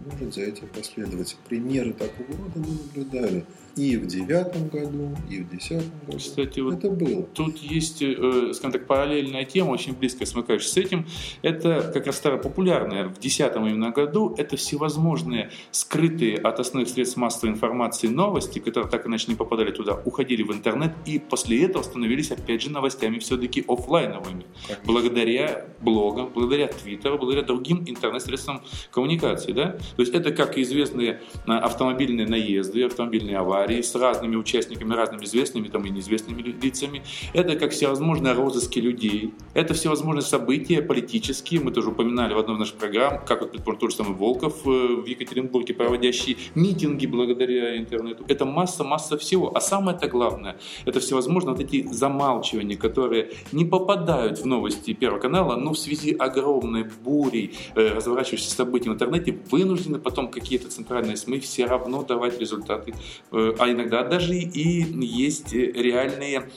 может 0.00 0.34
за 0.34 0.42
этим 0.42 0.68
последовать. 0.68 1.36
Примеры 1.48 1.92
такого 1.92 2.28
рода 2.28 2.58
мы 2.58 2.74
наблюдали 2.82 3.44
и 3.80 3.96
в 3.96 4.06
девятом 4.06 4.68
году, 4.68 5.16
и 5.30 5.38
в 5.38 5.48
десятом 5.48 5.90
году. 6.06 6.18
Кстати, 6.18 6.60
вот 6.60 6.74
это 6.74 6.90
было. 6.90 7.22
Тут 7.22 7.56
есть, 7.58 8.02
э, 8.02 8.52
скажем 8.52 8.72
так, 8.72 8.86
параллельная 8.86 9.44
тема, 9.44 9.70
очень 9.70 9.94
близко 9.94 10.26
смыкающаяся 10.26 10.74
с 10.74 10.76
этим. 10.76 11.06
Это 11.40 11.90
как 11.94 12.06
раз 12.06 12.16
старопопулярная. 12.16 13.08
В 13.08 13.18
десятом 13.18 13.66
именно 13.66 13.90
году 13.90 14.34
это 14.36 14.56
всевозможные 14.56 15.50
скрытые 15.70 16.36
от 16.36 16.60
основных 16.60 16.90
средств 16.90 17.16
массовой 17.16 17.52
информации 17.54 18.08
новости, 18.08 18.58
которые 18.58 18.90
так 18.90 19.06
иначе 19.06 19.26
не 19.28 19.34
попадали 19.34 19.70
туда, 19.70 19.98
уходили 20.04 20.42
в 20.42 20.52
интернет 20.52 20.92
и 21.06 21.18
после 21.18 21.64
этого 21.64 21.82
становились 21.82 22.30
опять 22.30 22.62
же 22.62 22.70
новостями 22.70 23.18
все-таки 23.18 23.64
офлайновыми. 23.66 24.44
Конечно. 24.66 24.84
Благодаря 24.84 25.66
блогам, 25.80 26.30
благодаря 26.34 26.68
твиттеру, 26.68 27.16
благодаря 27.16 27.46
другим 27.46 27.84
интернет-средствам 27.86 28.62
коммуникации. 28.90 29.52
Да? 29.52 29.72
То 29.96 30.02
есть 30.02 30.12
это 30.12 30.32
как 30.32 30.58
известные 30.58 31.22
э, 31.46 31.52
автомобильные 31.52 32.26
наезды, 32.26 32.84
автомобильные 32.84 33.38
аварии 33.38 33.69
с 33.78 33.94
разными 33.94 34.36
участниками, 34.36 34.94
разными 34.94 35.24
известными 35.24 35.68
там, 35.68 35.84
и 35.84 35.90
неизвестными 35.90 36.42
лицами. 36.42 37.02
Это 37.32 37.56
как 37.56 37.72
всевозможные 37.72 38.34
розыски 38.34 38.78
людей. 38.78 39.32
Это 39.54 39.74
всевозможные 39.74 40.22
события 40.22 40.82
политические. 40.82 41.60
Мы 41.60 41.70
тоже 41.72 41.90
упоминали 41.90 42.34
в 42.34 42.38
одной 42.38 42.56
из 42.56 42.60
наших 42.60 42.76
программ, 42.76 43.24
как 43.24 43.40
вот, 43.40 43.52
предположим, 43.52 43.80
тот 43.80 43.90
же 43.90 43.96
самый 43.96 44.14
Волков 44.14 44.66
э, 44.66 44.68
в 44.68 45.06
Екатеринбурге, 45.06 45.74
проводящий 45.74 46.36
митинги 46.54 47.06
благодаря 47.06 47.76
интернету. 47.76 48.24
Это 48.28 48.44
масса-масса 48.44 49.16
всего. 49.18 49.56
А 49.56 49.60
самое-то 49.60 50.08
главное, 50.08 50.56
это 50.84 51.00
всевозможные 51.00 51.54
вот 51.54 51.62
эти 51.62 51.86
замалчивания, 51.92 52.76
которые 52.76 53.30
не 53.52 53.64
попадают 53.64 54.38
в 54.38 54.46
новости 54.46 54.92
Первого 54.92 55.20
канала, 55.20 55.56
но 55.56 55.72
в 55.72 55.78
связи 55.78 56.12
огромной 56.12 56.84
бурей 57.04 57.54
э, 57.74 57.94
разворачивающихся 57.94 58.54
событий 58.54 58.88
в 58.88 58.92
интернете 58.92 59.38
вынуждены 59.50 59.98
потом 59.98 60.28
какие-то 60.28 60.68
центральные 60.68 61.16
СМИ 61.16 61.40
все 61.40 61.66
равно 61.66 62.02
давать 62.02 62.38
результаты 62.40 62.94
э, 63.32 63.49
а 63.58 63.70
иногда 63.70 64.04
даже 64.04 64.34
и 64.36 64.84
есть 65.04 65.52
реальные, 65.52 66.50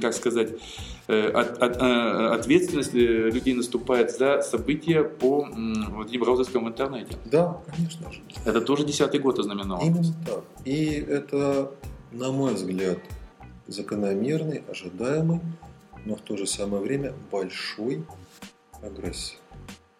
как 0.00 0.14
сказать, 0.14 0.50
от, 1.08 1.62
от, 1.62 1.76
ответственность 1.80 2.94
людей 2.94 3.54
наступает 3.54 4.10
за 4.12 4.42
события 4.42 5.02
по 5.02 5.48
вот 5.90 6.08
этим 6.08 6.22
розыскам 6.22 6.64
в 6.64 6.68
интернете. 6.68 7.16
Да, 7.24 7.60
конечно 7.66 8.12
же. 8.12 8.20
Это 8.44 8.60
тоже 8.60 8.84
десятый 8.84 9.20
год 9.20 9.38
ознаменован. 9.38 9.86
Именно 9.86 10.14
так. 10.26 10.44
И 10.64 10.84
это, 10.86 11.72
на 12.12 12.30
мой 12.30 12.54
взгляд, 12.54 12.98
закономерный, 13.66 14.62
ожидаемый, 14.68 15.40
но 16.04 16.16
в 16.16 16.20
то 16.20 16.36
же 16.36 16.46
самое 16.46 16.82
время 16.82 17.12
большой 17.30 18.04
агрессии. 18.82 19.36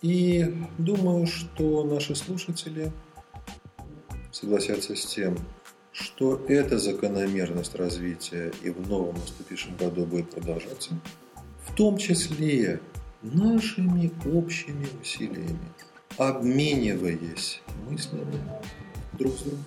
И 0.03 0.55
думаю, 0.79 1.27
что 1.27 1.85
наши 1.85 2.15
слушатели 2.15 2.91
согласятся 4.33 4.97
с 4.97 5.05
тем, 5.05 5.37
что 6.01 6.43
эта 6.49 6.79
закономерность 6.79 7.75
развития 7.75 8.53
и 8.63 8.71
в 8.71 8.89
новом 8.89 9.17
наступившем 9.17 9.77
году 9.77 10.07
будет 10.07 10.31
продолжаться, 10.31 10.99
в 11.67 11.75
том 11.75 11.99
числе 11.99 12.81
нашими 13.23 14.11
общими 14.35 14.87
усилиями, 15.01 15.59
обмениваясь 16.17 17.61
мыслями 17.89 18.41
друг 19.13 19.35
с 19.35 19.43
другом, 19.43 19.65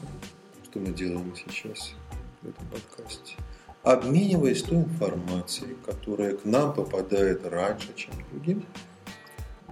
что 0.63 0.79
мы 0.79 0.87
делаем 0.87 1.33
сейчас 1.35 1.93
в 2.41 2.49
этом 2.49 2.65
подкасте, 2.67 3.35
обмениваясь 3.83 4.63
той 4.63 4.79
информацией, 4.79 5.75
которая 5.85 6.35
к 6.35 6.45
нам 6.45 6.73
попадает 6.73 7.45
раньше, 7.45 7.93
чем 7.95 8.13
другим, 8.31 8.65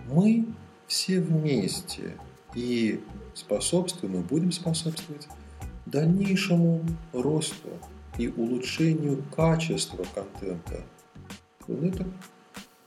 мы 0.07 0.45
все 0.85 1.19
вместе 1.19 2.17
и 2.53 2.99
способствуем, 3.33 4.19
и 4.19 4.23
будем 4.23 4.51
способствовать 4.51 5.27
дальнейшему 5.91 6.83
росту 7.13 7.69
и 8.17 8.27
улучшению 8.29 9.23
качества 9.35 10.05
контента 10.15 10.83
планеты. 11.65 12.05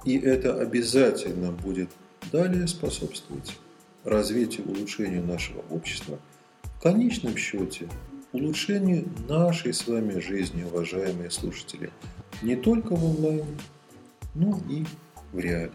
И 0.05 0.19
это 0.19 0.61
обязательно 0.61 1.53
будет 1.53 1.91
далее 2.33 2.67
способствовать 2.67 3.57
развитию, 4.05 4.69
улучшению 4.69 5.25
нашего 5.25 5.63
общества, 5.71 6.19
в 6.63 6.83
конечном 6.83 7.37
счете 7.37 7.89
улучшению 8.33 9.09
нашей 9.29 9.73
с 9.73 9.87
вами 9.87 10.19
жизни, 10.19 10.65
уважаемые 10.65 11.31
слушатели, 11.31 11.91
не 12.43 12.57
только 12.57 12.97
в 12.97 13.05
онлайне, 13.05 13.57
но 14.35 14.59
и 14.69 14.85
в 15.33 15.39
реале. 15.39 15.73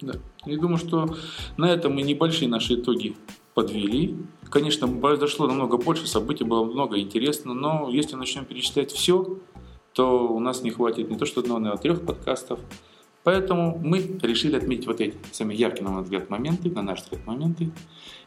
Да. 0.00 0.14
Я 0.44 0.58
думаю, 0.58 0.76
что 0.76 1.16
на 1.56 1.72
этом 1.72 1.94
мы 1.94 2.02
небольшие 2.02 2.48
наши 2.48 2.74
итоги 2.74 3.16
подвели. 3.54 4.16
Конечно, 4.52 4.86
произошло 4.86 5.46
намного 5.46 5.78
больше, 5.78 6.06
событий 6.06 6.44
было 6.44 6.62
много 6.62 7.00
интересно, 7.00 7.54
но 7.54 7.88
если 7.88 8.16
начнем 8.16 8.44
перечислять 8.44 8.92
все, 8.92 9.38
то 9.94 10.28
у 10.28 10.40
нас 10.40 10.60
не 10.60 10.70
хватит 10.70 11.08
не 11.08 11.16
то 11.16 11.24
что 11.24 11.40
одного, 11.40 11.58
но 11.58 11.72
и 11.72 11.78
трех 11.78 12.04
подкастов. 12.04 12.60
Поэтому 13.22 13.78
мы 13.82 14.18
решили 14.20 14.56
отметить 14.56 14.86
вот 14.86 15.00
эти 15.00 15.16
самые 15.32 15.58
яркие, 15.58 15.84
на 15.84 15.90
мой 15.92 16.02
взгляд, 16.02 16.28
моменты, 16.28 16.70
на 16.70 16.82
наш 16.82 17.00
взгляд, 17.00 17.26
моменты. 17.26 17.70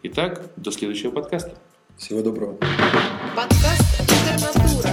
Итак, 0.01 0.49
до 0.55 0.71
следующего 0.71 1.11
подкаста. 1.11 1.59
Всего 1.95 2.23
доброго. 2.23 2.53
Подкаст 3.35 4.01
«Интернатура». 4.01 4.89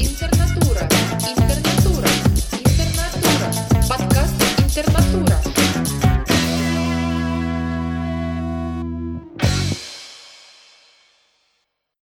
Интернатура. 0.00 0.88
Интернатура. 1.22 2.08
Интернатура. 2.64 3.82
Подкаст 3.88 4.34
«Интернатура». 4.58 5.63